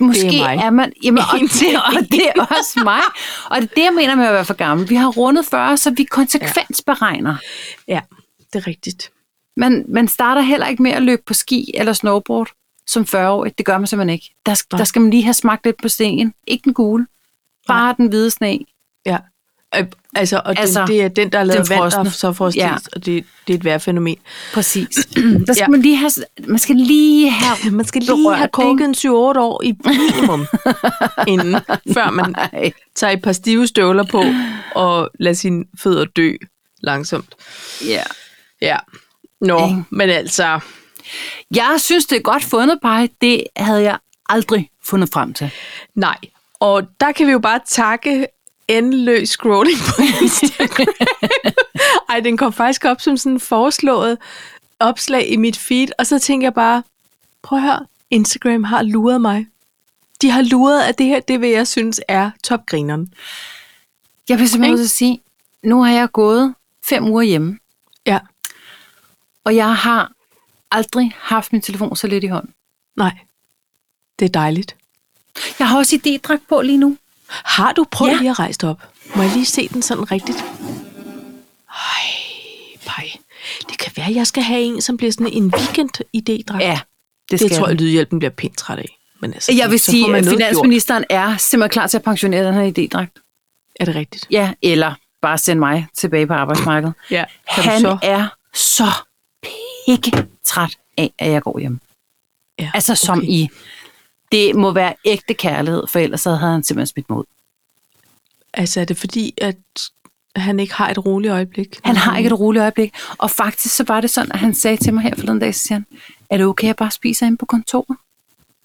[0.00, 0.56] Måske Det er mig.
[0.64, 0.92] er man...
[1.04, 3.00] Jamen, og, det, og det er også mig.
[3.50, 4.88] Og det er det, jeg mener med at være for gammel.
[4.90, 7.36] Vi har rundet 40, så vi konsekvensberegner.
[7.88, 8.00] Ja,
[8.52, 9.10] det er rigtigt.
[9.56, 12.48] Man, man starter heller ikke med at løbe på ski eller snowboard
[12.86, 13.58] som 40-årig.
[13.58, 14.34] Det gør man simpelthen ikke.
[14.46, 14.78] Der, Nej.
[14.78, 16.34] der skal man lige have smagt lidt på stenen.
[16.46, 17.06] Ikke den gule.
[17.66, 18.58] Bare den hvide sne.
[19.06, 19.16] Ja.
[19.76, 19.84] Øh,
[20.16, 22.74] Altså, og Altså, den, det er den, der er lavet vand, og så får Ja.
[22.92, 24.16] og det, det er et værfænomen.
[24.54, 24.88] Præcis.
[25.46, 25.68] Der skal Ja.
[25.68, 26.10] man lige have,
[26.46, 30.46] man skal lige have Man skal lige have koket en 7-8 år i minimum,
[31.26, 31.54] inden,
[31.94, 32.72] før man Nej.
[32.94, 34.22] tager et par stive støvler på
[34.74, 36.32] og lader sine fødder dø
[36.82, 37.34] langsomt.
[37.86, 38.02] Ja.
[38.62, 38.78] Ja.
[39.40, 39.84] Nå, Ikke?
[39.90, 40.60] men altså,
[41.54, 43.08] Jeg synes, det er godt fundet, Paj.
[43.20, 43.98] Det havde jeg
[44.28, 45.50] aldrig fundet frem til.
[45.94, 46.16] nej.
[46.60, 48.26] Og der kan vi jo bare takke
[48.68, 50.86] endeløs scrolling på Instagram.
[52.08, 54.18] Ej, den kom faktisk op som sådan en foreslået
[54.80, 56.82] opslag i mit feed, og så tænker jeg bare,
[57.42, 59.46] prøv at høre, Instagram har luret mig.
[60.22, 63.14] De har luret, at det her, det vil jeg synes er topgrineren.
[64.28, 65.20] Jeg vil simpelthen til at sige,
[65.62, 66.54] nu har jeg gået
[66.84, 67.58] fem uger hjemme,
[69.44, 70.12] og jeg har
[70.70, 72.54] aldrig haft min telefon så lidt i hånden.
[72.96, 73.12] nej.
[74.18, 74.76] Det er dejligt.
[75.58, 76.96] Jeg har også idédragt på lige nu.
[77.28, 78.18] Har du prøvet Ja.
[78.18, 78.82] lige at rejse op?
[79.16, 80.44] Må jeg lige se den sådan rigtigt?
[81.70, 82.10] Ej,
[82.86, 83.10] pej.
[83.68, 86.60] Det kan være, at jeg skal have en, som bliver sådan en weekend-idédragt.
[86.62, 86.80] Ja,
[87.30, 87.76] det skal det tror jeg.
[87.76, 88.98] Lydhjælpen bliver pænt træt af.
[89.20, 90.34] Men altså, Jeg vil så sige, at noget gjort.
[90.36, 93.74] finansministeren er simpelthen klar til at pensionere den her idédragt.
[93.80, 94.26] Er det rigtigt?
[94.30, 96.94] Ja, eller bare sende mig tilbage på arbejdsmarkedet.
[97.10, 97.24] Ja.
[97.54, 97.98] Kan Han så?
[98.02, 98.84] er så
[99.86, 101.80] pikke træt af, at jeg går hjem.
[102.58, 103.28] Ja, Altså som okay.
[103.28, 103.48] i,
[104.32, 107.24] det må være ægte kærlighed, for ellers havde han simpelthen smidt mod.
[108.54, 109.56] Altså, er det fordi, at
[110.36, 111.80] han ikke har et roligt øjeblik?
[111.84, 112.94] Han har ikke et roligt øjeblik.
[113.18, 115.60] Og faktisk så var det sådan, at han sagde til mig her forleden dag, så
[115.60, 115.86] siger han,
[116.30, 117.96] er det okay, at jeg bare spiser inde på kontoret?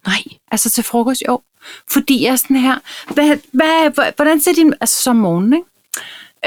[0.05, 0.23] Nej.
[0.51, 1.41] Altså til frokost, jo.
[1.91, 2.79] Fordi jeg er sådan her,
[3.13, 5.65] hvad, hvad, hvordan ser din, altså som morgen, ikke?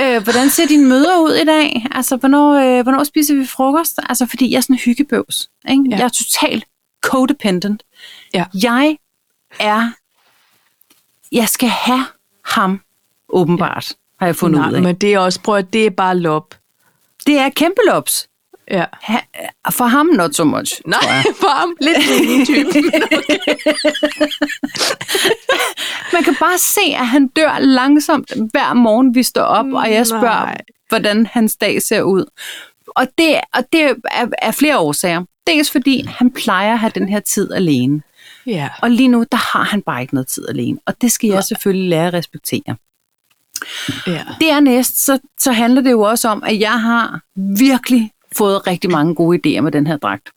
[0.00, 1.86] Øh, hvordan ser dine møder ud i dag?
[1.90, 3.98] Altså, hvornår, øh, hvornår spiser vi frokost?
[4.08, 5.50] Altså, fordi jeg er sådan en hyggebøvs.
[5.70, 5.84] Ikke?
[5.90, 5.96] Ja.
[5.96, 6.64] Jeg er totalt
[7.04, 7.82] codependent.
[8.34, 8.44] Ja.
[8.62, 8.96] Jeg
[9.60, 9.90] er,
[11.32, 12.04] jeg skal have
[12.44, 12.80] ham,
[13.28, 14.82] åbenbart, har jeg fundet ud Nej, af.
[14.82, 16.54] men det er også, prøv at det er bare lop.
[17.26, 18.26] Det er kæmpe lops.
[18.70, 18.84] Ja.
[19.00, 19.18] Ha,
[19.70, 21.24] for ham, not so much, Nej, jeg.
[21.42, 21.76] varm.
[21.80, 22.70] Lidt ringe type.
[26.12, 30.06] Man kan bare se, at han dør langsomt hver morgen, vi står op, og jeg
[30.06, 30.60] spørger, Nej.
[30.88, 32.24] hvordan hans dag ser ud.
[32.86, 35.24] Og det, og det er, er flere årsager.
[35.46, 38.02] Dels fordi, han plejer at have den her tid alene.
[38.46, 38.68] ja.
[38.82, 40.78] Og lige nu, der har han bare ikke noget tid alene.
[40.86, 42.76] Og det skal jeg selvfølgelig lære at respektere.
[44.06, 44.24] ja.
[44.40, 47.20] Dernæst, så, så handler det jo også om, at jeg har
[47.58, 50.28] virkelig fået rigtig mange gode idéer med den her dragt.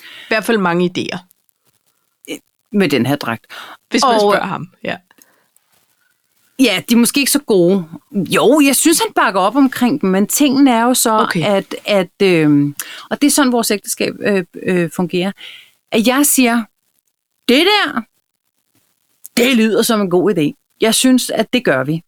[0.00, 1.18] I hvert fald mange idéer,
[2.72, 3.46] Med den her dragt.
[3.90, 4.68] hvis man Og- spørger ham.
[4.84, 4.96] Ja.
[6.60, 7.88] Ja, de er måske ikke så gode.
[8.12, 11.44] Jo, jeg synes, han bakker op omkring dem, men tingen er jo så, okay.
[11.44, 12.74] At, at øh,
[13.10, 15.32] og det er sådan, vores ægteskab øh, øh, fungerer,
[15.92, 16.62] at jeg siger,
[17.48, 18.00] det der,
[19.36, 20.76] det lyder som en god idé.
[20.80, 22.02] Jeg synes, at det gør vi.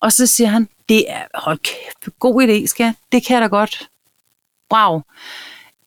[0.00, 3.46] Og så siger han, det er, hold kæft, god idé, skal Det kan jeg da
[3.46, 3.88] godt.
[4.74, 5.00] Wow.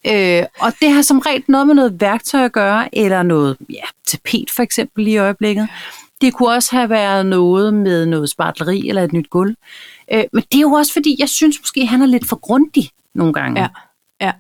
[0.08, 3.84] Øh, og det har som regel noget med noget værktøj at gøre, eller noget ja,
[4.08, 5.68] tapet for eksempel i øjeblikket.
[6.22, 9.56] Det kunne også have været noget med noget spartleri eller et nyt gulv.
[10.14, 12.89] Øh, men det er jo også fordi, jeg synes måske, han er lidt for grundig
[13.16, 13.62] nogle gange.
[13.62, 13.68] Ja.
[14.22, 14.32] Ja.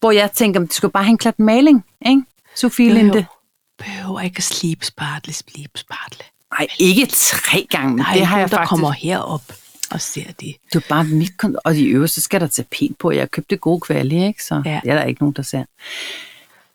[0.00, 2.22] Hvor jeg tænker, det skal bare have en klat maling, ikke?
[2.54, 2.98] Sofie Jo, jo.
[2.98, 3.26] Linde.
[3.78, 6.24] Behøver ikke at slibe spartle, slibe spartle.
[6.58, 7.96] Nej, ikke tre gange.
[7.96, 8.68] Nej, det har jeg der faktisk.
[8.68, 9.42] kommer herop
[9.92, 10.56] og ser det.
[10.72, 13.10] Det er bare mit kon- Og i øvrigt, så skal der tapet på.
[13.10, 14.44] Jeg købte gode kvalitet, ikke?
[14.44, 14.80] Så Ja.
[14.84, 15.64] det er der ikke nogen, der ser.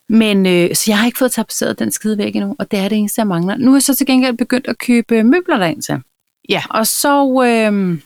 [0.08, 2.88] Men øh, så jeg har ikke fået tapetseret den skide væg endnu, og det er
[2.88, 3.56] det eneste, jeg mangler.
[3.56, 6.02] Nu er jeg så til gengæld begyndt at købe møbler derind til.
[6.48, 6.62] Ja.
[6.70, 8.00] Og så øh,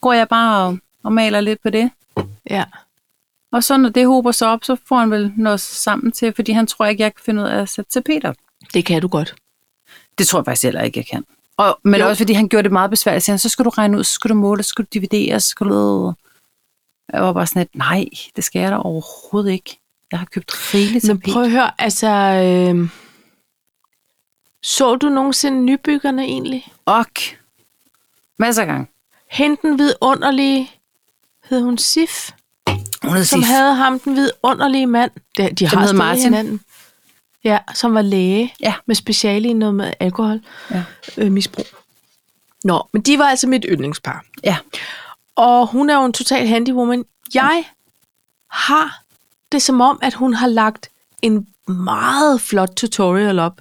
[0.00, 1.90] går jeg bare og, og maler lidt på det.
[2.50, 2.64] Ja.
[3.52, 6.52] Og så når det hober sig op, så får han vel noget sammen til, fordi
[6.52, 8.36] han tror ikke, jeg kan finde ud af at sætte tapet op.
[8.74, 9.34] Det kan du godt.
[10.18, 11.24] Det tror jeg faktisk heller ikke, jeg kan.
[11.58, 12.08] Og, men jo.
[12.08, 13.24] Også fordi han gjorde det meget besværligt.
[13.24, 15.48] Så, så skal du regne ud, så skal du måle, så skal du dividere, så
[15.48, 16.12] skal du...
[17.12, 18.04] Jeg var bare sådan lidt, nej,
[18.36, 19.80] det skal jeg da overhovedet ikke.
[20.12, 22.08] Jeg har købt rigeligt Men prøv at høre, altså...
[22.08, 22.88] Øh,
[24.62, 26.72] så du nogensinde nybyggerne egentlig?
[26.86, 27.06] Og
[28.38, 28.86] masser af gange.
[29.30, 30.70] Hende den vidunderlige,
[31.44, 32.30] hed hun Sif,
[33.02, 33.46] Hun som sidst.
[33.46, 35.10] havde ham den vidunderlige mand.
[35.36, 36.60] De, de har hed stadig hinanden.
[37.44, 38.74] Ja, som var læge Ja.
[38.86, 40.82] med speciale i noget med alkohol Ja.
[41.16, 41.64] øh, misbrug.
[42.64, 44.24] Nå, men de var altså mit yndlingspar.
[44.44, 44.56] Ja.
[45.36, 47.04] Og hun er jo en total handywoman.
[47.34, 47.64] Jeg
[48.50, 49.02] har
[49.52, 50.90] det som om, at hun har lagt
[51.22, 53.60] en meget flot tutorial op.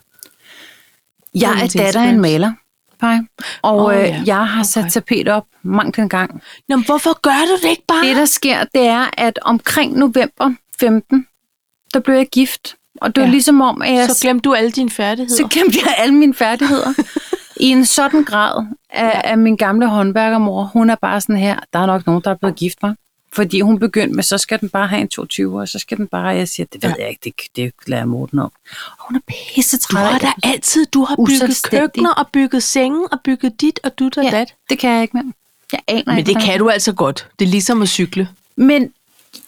[1.35, 2.51] Jeg er datter af en maler.
[2.99, 3.17] Paj.
[3.61, 4.19] Og oh, ja.
[4.19, 4.89] øh, jeg har sat Okay.
[4.91, 6.41] tapet op mange en gang.
[6.69, 8.05] Nå, men hvorfor gør du det ikke bare?
[8.07, 11.27] Det, der sker, det er, at omkring november 15,
[11.93, 12.75] der blev jeg gift.
[13.01, 13.31] Og det var Ja.
[13.31, 15.37] ligesom om, at jeg så glemte du alle dine færdigheder.
[15.43, 16.93] så glemte jeg alle mine færdigheder.
[17.59, 20.63] I en sådan grad af, af min gamle håndværkermor.
[20.63, 22.95] Hun er bare sådan her, der er nok nogen, der er blevet gift mig.
[23.33, 26.07] Fordi hun begyndte med, så skal den bare have en 22 og så skal den
[26.07, 26.95] bare, jeg siger, det ved Ja.
[27.03, 28.51] jeg ikke, det, det lader jeg Morten om.
[28.99, 29.19] Og hun er
[29.55, 33.79] pisse du har da altid, du har bygget køkkener og bygget senge og bygget dit
[33.83, 34.53] og dut og Ja, dat.
[34.69, 35.33] det kan jeg ikke mere.
[35.71, 37.27] Jeg aner Men ikke, det kan du altså godt.
[37.39, 38.27] Det er ligesom at cykle.
[38.55, 38.91] Men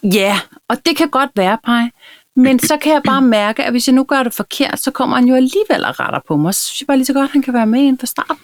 [0.04, 1.90] ja, og det kan godt være, Paj.
[2.36, 5.16] Men så kan jeg bare mærke, at hvis jeg nu gør det forkert, så kommer
[5.16, 6.54] han jo alligevel og retter på mig.
[6.54, 8.38] Så synes jeg bare lige så godt, at han kan være med inden for starten.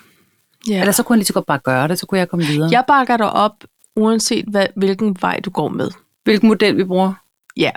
[0.70, 0.80] Ja.
[0.80, 2.70] Eller så kunne han lige så godt bare gøre det, så kunne jeg komme videre.
[2.72, 3.64] Jeg bakker dig op,
[3.96, 5.92] uanset hvad, hvilken vej du går med.
[6.24, 7.14] Hvilken model vi bruger.
[7.58, 7.72] Ja.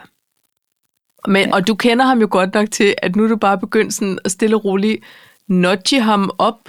[1.27, 3.95] Men, og du kender ham jo godt nok til, at nu er du bare begyndt
[3.95, 5.05] sådan at stille og roligt
[5.49, 6.69] nudge ham op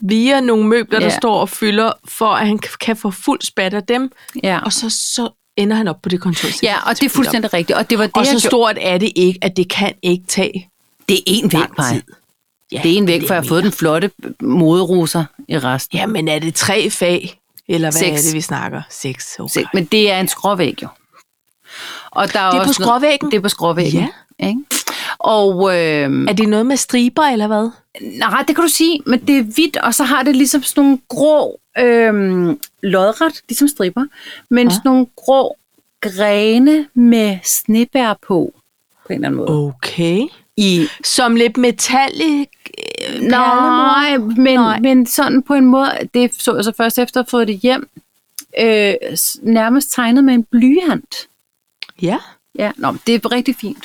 [0.00, 1.16] via nogle møbler, der Ja.
[1.18, 4.12] står og fylder, for at han kan- kan få fuld spat af dem.
[4.42, 4.60] Ja.
[4.64, 6.48] Og så, så ender han op på det kontor.
[6.62, 7.78] ja, og det er fuldstændig rigtigt.
[7.78, 10.68] Og det var det, Og så stort er det ikke, at det kan ikke tage
[11.08, 12.02] Det er en væk, tid.
[12.72, 15.98] Ja, Det er en væk, for jeg har fået den flotte moderoser i resten.
[15.98, 17.38] Ja, men er det tre fag?
[17.68, 18.20] Eller hvad Seks.
[18.20, 18.82] er det, vi snakker?
[18.90, 19.36] Seks.
[19.38, 19.48] Okay.
[19.52, 20.88] Se, Men det er en skråvæg jo.
[22.10, 23.30] Og der er, Det er på også skråvæggen?
[23.30, 24.08] Det er på skråvæggen.
[24.40, 24.46] Ja.
[24.48, 24.60] Ikke?
[25.18, 27.70] Og øh, Er det noget med striber, eller hvad?
[28.00, 30.84] Nej, det kan du sige, men det er hvidt, og så har det ligesom sådan
[30.84, 34.04] nogle grå, øh, lodret, ligesom striber,
[34.50, 34.70] men Ja.
[34.74, 35.56] sådan nogle grå
[36.00, 38.54] grene med snebær på,
[39.06, 39.68] på en eller anden måde.
[39.76, 40.22] Okay.
[40.56, 44.80] I, Som lidt metallic øh, nej, men, Nej.
[44.80, 47.88] men sådan på en måde, det så jeg så først efter at fået det hjem,
[48.60, 48.94] øh,
[49.42, 51.28] nærmest tegnet med en blyant.
[52.02, 52.18] Ja.
[52.58, 53.84] Ja, nå, det er rigtig fint,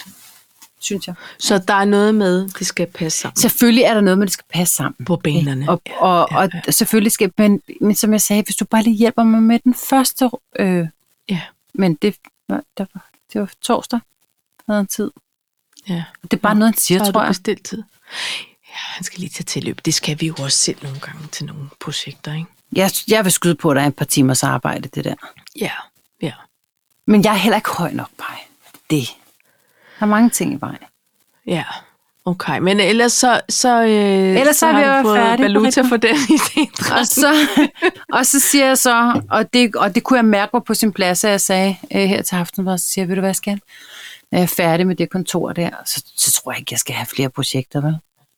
[0.80, 1.16] synes jeg.
[1.40, 4.34] Så der er noget med, det skal passe sammen Selvfølgelig er der noget, men det
[4.34, 5.06] skal passe sammen.
[5.06, 5.70] på banerne.
[5.70, 9.24] Og, og, og selvfølgelig skal, men, men som jeg sagde, hvis du bare lige hjælper
[9.24, 10.88] mig med den første, øh,
[11.30, 11.42] Ja.
[11.74, 12.16] men det,
[12.50, 14.00] der var, det var torsdag,
[14.70, 15.12] havde en tid.
[15.90, 16.04] ja.
[16.24, 17.30] Det er bare noget, han siger, tror jeg.
[17.30, 17.84] bestilt tid.
[18.70, 19.82] Ja, han skal lige tage tilløb.
[19.86, 22.46] Det skal vi jo også selv nogle gange til nogle projekter, ikke?
[22.74, 22.92] jeg.
[23.08, 25.16] Jeg vil skyde på, at der er et par timers arbejde, det der.
[25.60, 25.72] Ja,
[26.22, 26.34] ja.
[27.06, 28.38] Men jeg er heller ikke høj nok, Paj.
[28.90, 29.08] Det.
[30.00, 30.78] Der er mange ting i vejen.
[31.48, 31.64] Ja,
[32.26, 32.60] okay.
[32.60, 33.90] Men ellers så, så, øh,
[34.40, 36.94] Ellers så vi har du fået færdige valuta for den idé.
[37.00, 37.34] Og så,
[38.14, 40.94] og så siger jeg så, og det, og det kunne jeg mærke var på sin
[40.94, 43.60] plads, at jeg sagde øh, her til aften, så siger jeg, ved du hvad, skal
[44.32, 46.96] Når jeg er færdig med det kontor der, så, så tror jeg ikke, jeg skal
[46.96, 47.98] have flere projekter, vel?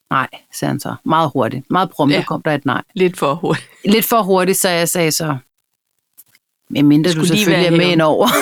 [0.10, 0.96] Nej, sagde han så.
[1.06, 1.72] Meget hurtigt.
[1.72, 2.24] Meget prompte Ja.
[2.24, 2.82] kom der et nej.
[2.96, 3.68] Lidt for hurtigt.
[3.86, 5.38] Lidt for hurtigt, så jeg sagde så,
[6.70, 8.28] med mindre du Skulle lige selvfølgelig er med ind over.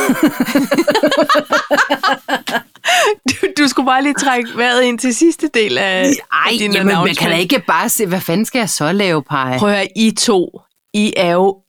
[3.30, 6.12] Du, du skulle bare lige trække vejret ind til sidste del af, Ej,
[6.52, 9.24] af din jamen, man kan da ikke bare se, hvad fanden skal jeg så lave,
[9.24, 9.58] Paj?
[9.58, 10.62] Prøv at høre, I to,
[10.94, 11.62] I er jo,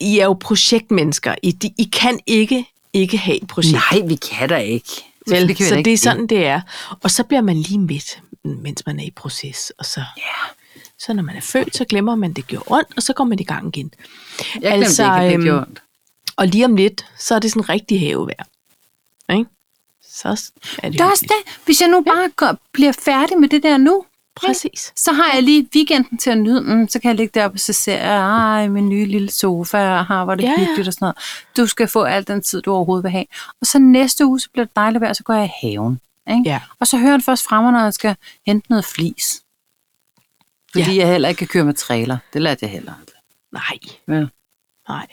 [0.00, 1.34] I er jo projektmennesker.
[1.42, 3.78] I, de, I kan ikke ikke have et projekt.
[3.92, 4.88] Nej, vi kan da ikke.
[5.26, 6.60] Vel, Selvfølgelig kan så det er sådan, det er.
[7.02, 9.72] Og så bliver man lige midt, mens man er i proces.
[9.78, 10.22] Og så, Ja.
[10.98, 13.38] så når man er født, så glemmer man, det gjorde ondt, og så går man
[13.38, 13.90] i gang igen.
[14.38, 15.82] Jeg glemte Altså, ikke, at det øhm, gjorde ondt.
[16.36, 18.44] Og lige om lidt, så er det sådan rigtig havevejr.
[19.32, 19.44] Ikke?
[20.16, 20.34] Så er
[20.88, 21.56] det, Det er også det.
[21.64, 24.04] Hvis jeg nu bare går, bliver færdig med det der nu,
[24.36, 24.92] Præcis.
[24.96, 27.60] så har jeg lige weekenden til at nyde mm, Så kan jeg ligge deroppe og
[27.60, 30.66] så ser jeg, ej, min nye lille sofa, og har, hvor det Ja, ja, ja.
[30.66, 31.16] hyggeligt og sådan noget.
[31.56, 33.24] Du skal få al den tid, du overhovedet vil have.
[33.60, 36.00] Og så næste uge, så bliver det dejligt vejr, så går jeg i haven.
[36.30, 36.42] Ikke?
[36.46, 36.60] Ja.
[36.80, 39.42] Og så hører han først fremme, når jeg skal hente noget flis.
[40.72, 40.92] Fordi Ja.
[40.92, 40.98] ja.
[41.00, 42.18] jeg heller ikke kan køre med trailer.
[42.32, 43.16] Det lærte jeg heller aldrig.
[43.52, 44.26] Nej, Ja.
[44.88, 45.06] nej.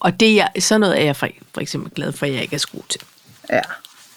[0.00, 2.54] Og det er, sådan noget er jeg for, for eksempel glad for, at jeg ikke
[2.54, 3.00] er skruet til.
[3.50, 3.60] Ja.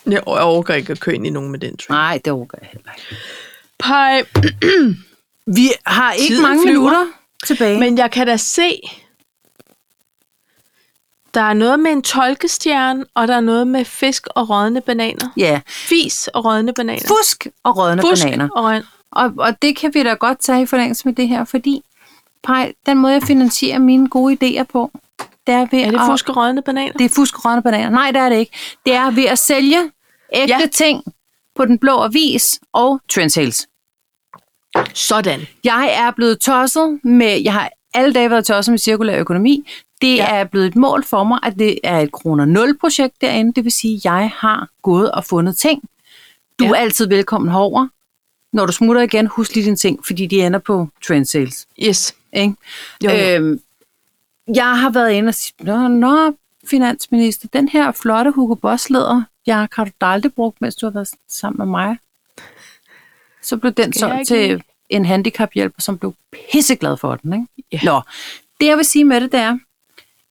[0.05, 1.95] Jeg overgår ikke at køre ind i nogen med den train.
[1.95, 3.15] Nej, det overgår jeg heller ikke.
[3.80, 4.23] Pej.
[5.57, 6.77] Vi har ikke Tiden mange flyver.
[6.80, 7.05] minutter
[7.45, 7.80] tilbage.
[7.80, 8.82] Men jeg kan da se,
[11.34, 15.30] der er noget med en tolkestjerne, og der er noget med fisk og rådne bananer.
[15.38, 17.07] ja, Fis og rådne bananer.
[17.07, 18.49] fusk og rådne Fusk bananer.
[18.55, 18.84] og rådne.
[19.11, 21.82] Og, og det kan vi da godt tage i forlængelse med det her, fordi
[22.43, 24.91] Pej, den måde, jeg finansierer mine gode idéer på,
[25.50, 26.06] det er ved Er det at...
[26.12, 26.93] fusk og rådne bananer?
[26.93, 27.89] Det er fusk og rådne bananer.
[27.89, 28.52] Nej, det er det ikke.
[28.86, 29.91] Det er ved at sælge
[30.34, 30.68] ægte Ja.
[30.72, 31.04] ting
[31.56, 33.68] på den blå avis og trendsales.
[34.93, 35.39] Sådan.
[35.64, 37.41] Jeg er blevet tosset med...
[37.43, 39.68] Jeg har alle dage været tosset med cirkulær økonomi.
[40.02, 40.28] Det Ja.
[40.36, 43.54] er blevet et mål for mig, at det er et kroner 0 projekt derinde.
[43.56, 45.82] Det vil sige, at jeg har gået og fundet ting.
[46.60, 46.70] Du Ja.
[46.70, 46.76] ja.
[46.76, 47.88] er altid velkommen herover.
[48.54, 51.68] Når du smutter igen, husk lige dine ting, fordi de ender på trendsales.
[51.84, 52.16] Yes.
[52.34, 52.54] Ikke?
[53.04, 53.36] Jo, jo.
[53.36, 53.60] Øhm,
[54.56, 56.36] jeg har været inde og sige, nå, nå,
[56.66, 60.86] finansminister, den her flotte Hugo Boss læder, jeg har du da aldrig brugt, mens du
[60.86, 61.97] har været sammen med mig.
[63.41, 66.14] Så blev den solgt til en handicaphjælper, som blev
[66.52, 67.34] pisseglad for den.
[67.34, 67.68] Ikke?
[67.72, 67.80] Ja.
[67.84, 68.02] Nå,
[68.60, 69.58] det jeg vil sige med det, det er,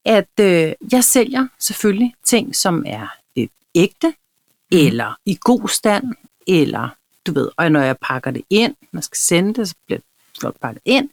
[0.05, 3.07] at øh, jeg sælger selvfølgelig ting, som er
[3.37, 4.79] lidt ægte, mm.
[4.79, 6.05] eller i god stand,
[6.47, 6.89] eller
[7.27, 9.99] du ved, og når jeg pakker det ind, når jeg skal sende det, så bliver
[9.99, 10.07] det
[10.41, 11.11] flot pakket ind.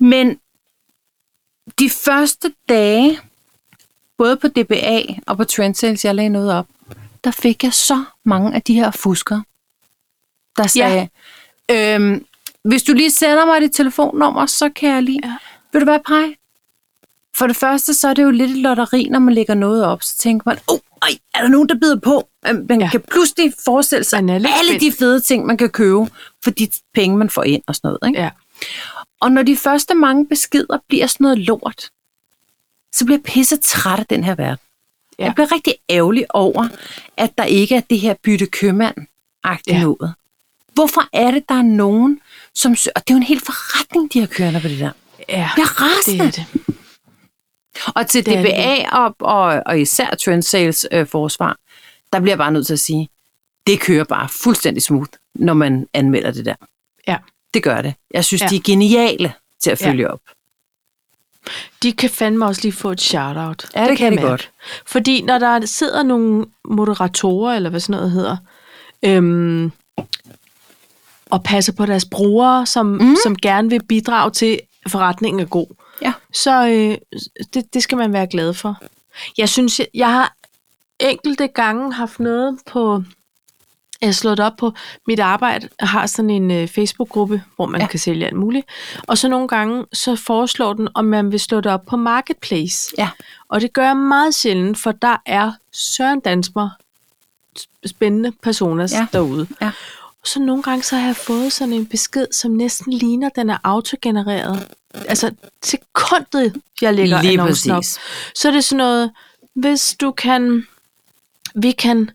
[0.00, 0.40] Men
[1.78, 3.20] de første dage,
[4.18, 6.66] både på DBA og på Trendsales, jeg lagde noget op,
[7.24, 9.44] der fik jeg så mange af de her fuskere,
[10.56, 11.08] der sagde,
[11.68, 11.94] ja.
[11.94, 12.24] øhm,
[12.62, 15.20] hvis du lige sender mig dit telefonnummer, så kan jeg lige...
[15.24, 15.34] Ja.
[15.72, 16.34] Vil du være pej?
[17.36, 20.02] For det første, så er det jo lidt et lotteri, når man lægger noget op.
[20.02, 22.28] Så tænker man, oh, ej, er der nogen, der bider på?
[22.48, 22.88] Øhm, Man ja.
[22.90, 24.80] Kan pludselig forestille sig alle spændt.
[24.80, 26.06] de fede ting, man kan købe
[26.44, 28.08] for de penge, man får ind og sådan noget.
[28.08, 28.20] Ikke?
[28.20, 28.30] Ja.
[29.20, 31.90] Og når de første mange beskeder bliver sådan noget lort,
[32.92, 34.58] så bliver jeg pisse træt af den her verden.
[35.18, 35.24] Ja.
[35.24, 36.68] Jeg bliver rigtig ærgerlig over,
[37.16, 38.96] at der ikke er det her bytte købmand
[39.66, 39.80] ja.
[39.82, 40.14] Noget.
[40.74, 42.20] Hvorfor er det, der er nogen,
[42.54, 42.72] som...
[42.72, 44.90] Og det er jo en hel forretning, de har kørende på det der.
[45.28, 46.24] Ja, Jeg er rasende.
[46.24, 46.76] det er det.
[47.94, 51.56] Og til Det DBA og, og, og især Trendsales øh, forsvar,
[52.12, 53.08] der bliver jeg bare nødt til at sige,
[53.66, 56.54] det kører bare fuldstændig smooth, når man anmelder det der.
[57.08, 57.16] Ja.
[57.54, 57.94] Det gør det.
[58.10, 58.46] Jeg synes, ja.
[58.46, 58.50] Ja.
[58.50, 59.32] de er geniale
[59.62, 59.88] til at Ja.
[59.90, 60.20] følge op.
[61.82, 63.66] De kan fandme også lige få et shout-out.
[63.76, 64.50] Ja, det kan jeg de godt.
[64.86, 68.36] Fordi når der sidder nogle moderatorer, eller hvad sådan noget hedder,
[69.02, 69.72] øhm,
[71.30, 73.16] og passer på deres brugere, som, mm.
[73.24, 75.66] som gerne vil bidrage til, at forretningen er god,
[76.02, 76.12] Ja.
[76.32, 77.20] så øh,
[77.54, 78.76] det, det skal man være glad for.
[79.38, 80.34] Jeg synes, jeg, jeg har
[81.00, 83.02] enkelte gange haft noget på...
[84.00, 84.72] Jeg har slået op på
[85.06, 87.86] mit arbejde, har sådan en øh, Facebook-gruppe, hvor man Ja.
[87.86, 88.66] kan sælge alt muligt.
[89.06, 92.94] Og så nogle gange, så foreslår den, om man vil slå det op på Marketplace.
[92.98, 93.08] Ja.
[93.48, 96.70] Og det gør jeg meget sjældent, for der er Søren Dansmer
[97.86, 99.06] spændende personer Ja.
[99.12, 99.46] derude.
[99.62, 99.66] Ja.
[100.22, 103.50] Og så nogle gange, så har jeg fået sådan en besked, som næsten ligner, den
[103.50, 104.68] er autogenereret.
[104.94, 105.30] Altså
[105.62, 107.84] sekundet, jeg lægger Lige annoncen op.
[108.34, 109.10] Så er det sådan noget,
[109.54, 110.66] hvis du kan,
[111.54, 112.10] vi kan,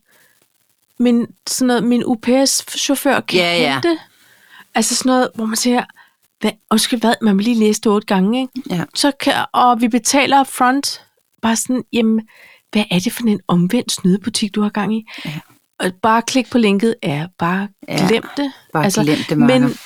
[1.01, 3.73] min, sådan noget, min UPS-chauffør kan Ja, ja.
[3.73, 3.99] hente.
[4.75, 5.83] Altså sådan noget, hvor man siger,
[6.39, 8.75] hvad, undskyld, hvad, man vil lige læse det otte gange, ikke?
[8.75, 8.83] Ja.
[8.95, 11.01] Så kan, og vi betaler front,
[11.41, 12.27] bare sådan, jamen,
[12.71, 15.05] hvad er det for en omvendt snydebutik, du har gang i?
[15.25, 15.39] Ja.
[15.79, 18.51] Og bare klik på linket, er bare Ja, glem det.
[18.73, 19.59] Bare glem det, Marker.
[19.59, 19.77] Men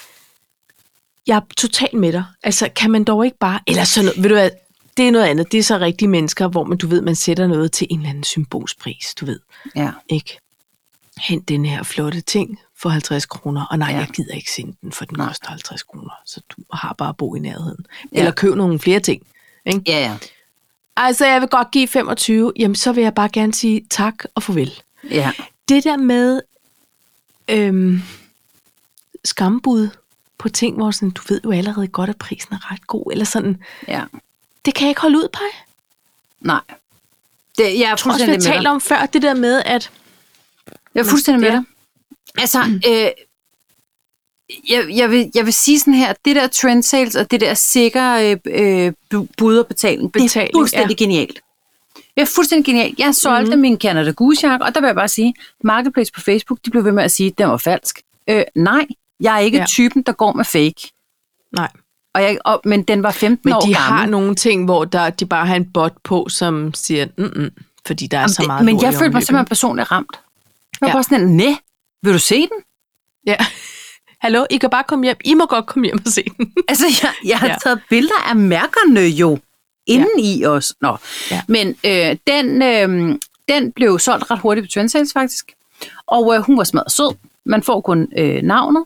[1.28, 2.24] jeg er totalt med dig.
[2.44, 3.60] Altså, kan man dog ikke bare...
[3.68, 4.50] Eller sådan noget, ved du hvad,
[4.98, 5.52] det er noget andet.
[5.52, 8.10] Det er så rigtige mennesker, hvor man, du ved, man sætter noget til en eller
[8.10, 9.40] anden symbolspris, du ved.
[9.76, 9.92] Ja.
[10.10, 10.38] Ikke?
[11.20, 13.98] Hent den her flotte ting for 50 kroner, og nej, Ja.
[13.98, 15.28] jeg gider ikke sende den, for den Nej.
[15.28, 17.86] koster 50 kroner, så du har bare at bo i nærheden.
[18.12, 18.18] Ja.
[18.20, 19.28] Eller køb nogle flere ting.
[19.66, 19.82] Ikke?
[19.88, 20.18] Ja, ja.
[20.98, 24.44] Altså, jeg vil godt give 25, jamen så vil jeg bare gerne sige tak og
[24.44, 24.82] farvel.
[25.10, 25.32] Ja.
[25.70, 26.42] Det der med
[27.48, 28.02] øhm,
[29.26, 29.90] skambud
[30.38, 33.26] på ting, hvor sådan, du ved jo allerede godt, at prisen er ret god, eller
[33.26, 33.58] sådan,
[33.88, 34.04] ja.
[34.66, 35.40] det kan jeg ikke holde ud på.
[36.40, 36.62] Nej.
[37.58, 39.92] Det, jeg er Jeg tror også, vi har talt om før, det der med, at
[40.96, 41.56] Jeg er fuldstændig med Ja.
[41.56, 41.64] dig.
[42.38, 43.08] Altså, øh,
[44.70, 47.54] jeg, jeg, vil, jeg vil sige sådan her, det der trend sales og det der
[47.54, 51.04] sikre øh, øh, bu- bud og betaling, det er Betaling, fuldstændig ja.
[51.04, 51.40] genialt.
[51.96, 53.00] Det er fuldstændig genialt.
[53.00, 53.50] Jeg solgte Mhm.
[53.50, 53.62] mm-hmm.
[53.62, 55.34] min Canada Goose jakke, og der vil jeg bare sige,
[55.64, 58.00] Marketplace på Facebook, de blev ved med at sige, at den var falsk.
[58.30, 58.86] Øh, nej,
[59.20, 59.66] jeg er ikke ja.
[59.66, 60.92] Typen, der går med fake.
[61.56, 61.70] nej,
[62.14, 63.76] Og jeg, og, men den var 15 men år de gammel.
[64.00, 67.50] har nogle ting, hvor der, de bare har en bot på, som siger, mm-mm,
[67.88, 70.20] fordi der er Jamen, så det- meget Men lort jeg følte mig simpelthen personligt ramt.
[70.82, 70.94] Jeg var Ja.
[70.94, 71.54] bare sådan, næ,
[72.04, 72.60] vil du se den?
[73.28, 73.36] Ja.
[74.22, 75.18] Hallo, I kan bare komme hjem.
[75.26, 76.54] I må godt komme hjem og se den.
[76.68, 77.54] Altså, jeg, jeg har ja.
[77.54, 77.58] Ja.
[77.64, 79.40] taget billeder af mærkerne jo,
[79.88, 80.24] inden ja.
[80.38, 80.74] i os.
[80.82, 80.98] Nå.
[81.32, 81.36] Ja.
[81.36, 81.42] Ja.
[81.48, 83.18] Men øh, den, øh,
[83.50, 85.52] den blev solgt ret hurtigt på Trendsales faktisk.
[86.08, 87.16] Og øh, hun var smadret sød.
[87.46, 88.86] Man får kun øh, navnet.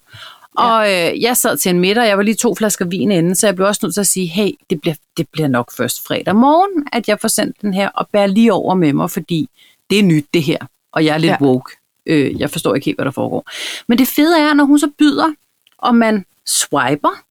[0.58, 3.48] Og øh, jeg sad til en middag, jeg var lige to flasker vin inden, så
[3.48, 6.36] jeg blev også nødt til at sige, hey, det bliver, det bliver nok først fredag
[6.36, 9.50] morgen, at jeg får sendt den her, og bær lige over med mig, fordi
[9.90, 10.58] det er nyt det her,
[10.94, 11.38] og jeg er lidt ja.
[11.42, 11.46] Ja.
[11.46, 11.76] woke.
[12.06, 13.50] Øh, jeg forstår ikke helt, hvad der foregår.
[13.88, 15.34] Men det fede er, når hun så byder,
[15.78, 17.22] og man swiper,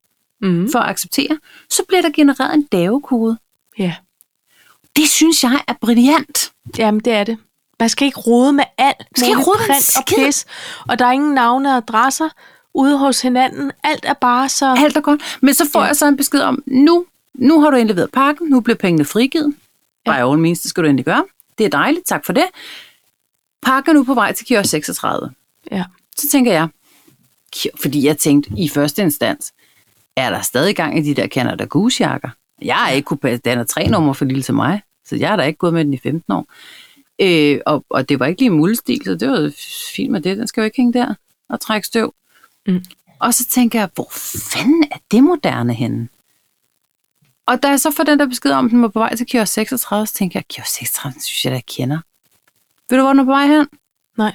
[0.40, 0.68] Mm.
[0.72, 1.38] for at acceptere,
[1.70, 3.38] så bliver der genereret en davekode.
[3.78, 3.94] Ja.
[4.96, 6.52] Det synes jeg er brilliant.
[6.78, 7.38] Jamen, det er det.
[7.80, 8.96] Man skal ikke rode med alt.
[9.16, 10.46] skal ikke rode print og pis.
[10.88, 12.28] Og der er ingen navne og adresser
[12.74, 13.72] ude hos hinanden.
[13.84, 14.74] Alt er bare så...
[14.78, 15.38] Alt er godt.
[15.40, 15.86] Men så får ja.
[15.86, 19.54] Jeg så en besked om, nu, nu har du indleveret pakken, nu bliver pengene frigivet.
[20.06, 20.12] Ja.
[20.12, 21.24] By all means, det skal du endelig gøre.
[21.58, 22.44] Det er dejligt, tak for det.
[23.62, 25.30] Pakken er nu på vej til kiosk 36.
[25.70, 25.84] Ja.
[26.16, 26.68] Så tænker jeg,
[27.80, 29.52] fordi jeg tænkte i første instans,
[30.16, 32.28] er der stadig gang i de der Canada Goose jakker?
[32.62, 35.28] Jeg har ikke kunne passe, den er tre nummer for lille til mig, så jeg
[35.28, 36.46] har da ikke gået med den i 15 år.
[37.20, 39.52] Øh, og, og det var ikke lige muldestil, så det var
[39.96, 40.36] fint med det.
[40.36, 41.14] Den skal jo ikke hænge der
[41.48, 42.14] og trække støv.
[42.66, 42.84] Mm.
[43.20, 44.08] Og så tænker jeg, hvor
[44.52, 46.08] fanden er det moderne henne?
[47.46, 49.26] Og da jeg så får den der besked om, at den var på vej til
[49.26, 51.98] kiosk 36, så tænker jeg, kiosk 36, synes jeg, jeg kender.
[52.90, 53.66] Ved du, hvor den er på vej hen?
[54.18, 54.34] Nej.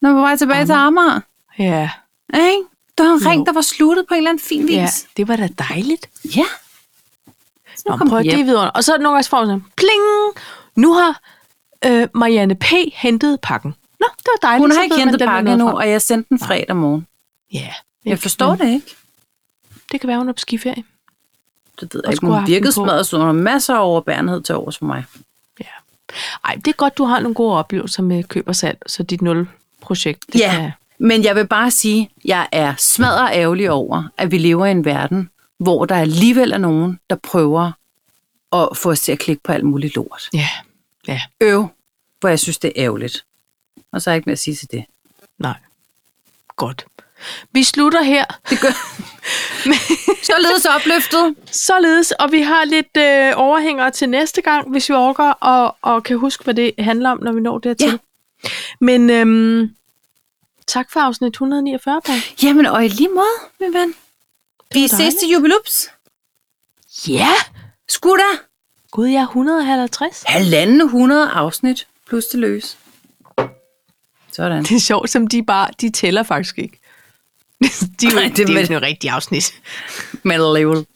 [0.00, 1.20] Den er på vej tilbage til Amager.
[1.58, 1.90] Ja.
[2.34, 2.62] Ikke?
[2.98, 3.44] Der var en ring, Jo.
[3.44, 4.74] der var sluttet på en eller anden fin vis.
[4.76, 6.10] ja, det var da dejligt.
[6.36, 6.44] Ja.
[7.86, 8.70] Nå, kom prøv det er videre.
[8.70, 10.02] Og så nogle gange får man sådan, pling!
[10.76, 11.20] Nu har
[11.86, 12.64] øh, Marianne P.
[12.92, 13.74] hentet pakken.
[14.00, 14.62] Nå, det var dejligt.
[14.62, 17.06] Hun så har ikke hentet pakken endnu, og jeg sendte den fredag morgen.
[17.52, 17.72] Ja.
[18.04, 18.96] Jeg forstår det ikke.
[19.92, 20.84] Det kan være, hun er på skiferie.
[21.80, 22.26] Det ved jeg ikke.
[22.26, 25.04] Hun virkede smadret, så hun har masser af overbærenhed til overs for mig.
[26.44, 29.22] Ej, det er godt, du har nogle gode oplevelser med køb og salg, så dit
[29.22, 30.70] nul-projekt, Ja, kan...
[30.98, 34.70] men jeg vil bare sige, at jeg er smadret ærgerlig over, at vi lever i
[34.70, 37.72] en verden, hvor der alligevel er nogen, der prøver
[38.52, 40.28] at få os til at klikke på alt muligt lort.
[40.32, 40.48] Ja,
[41.08, 41.68] ja, Øv,
[42.20, 43.24] hvor jeg synes, det er ærgerligt.
[43.92, 44.84] Og så er jeg ikke mere at sige til det.
[45.38, 45.54] nej.
[46.56, 46.84] Godt.
[47.52, 48.24] Vi slutter her.
[48.50, 48.68] Det gør
[50.32, 51.34] Således opløftet.
[51.50, 56.02] Således, og vi har lidt øh, overhængere til næste gang, hvis vi orker, og, og
[56.02, 58.00] kan huske, hvad det handler om, når vi når dertil.
[58.44, 58.48] Ja.
[58.80, 59.74] Men øhm,
[60.66, 62.14] tak for afsnit 149, Paj.
[62.42, 63.94] Jamen, og i lige måde, min ven.
[64.72, 65.90] Vi ses til jubilups.
[67.08, 67.28] Ja!
[67.88, 68.38] Skud da.
[68.90, 70.22] Gud, jeg er 150.
[70.26, 72.78] Halvanden 100 afsnit plus det løs.
[74.32, 74.62] Sådan.
[74.62, 76.80] Det er sjovt, som de bare, de tæller faktisk ikke.
[78.00, 79.54] de, Ej, det, er jo sådan et rigtigt afsnit.
[80.22, 80.86] Metal level.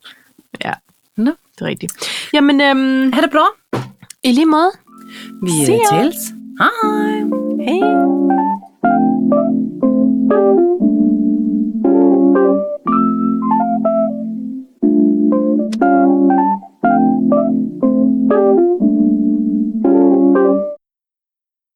[0.65, 0.73] Ja.
[1.17, 1.93] Nå, det er rigtigt.
[2.33, 3.47] Jamen, øhm, ha' det bra.
[4.25, 4.71] I lige måde.
[5.43, 6.17] Vi øh, See tales.
[6.59, 6.69] Hej.
[7.65, 8.19] Hej.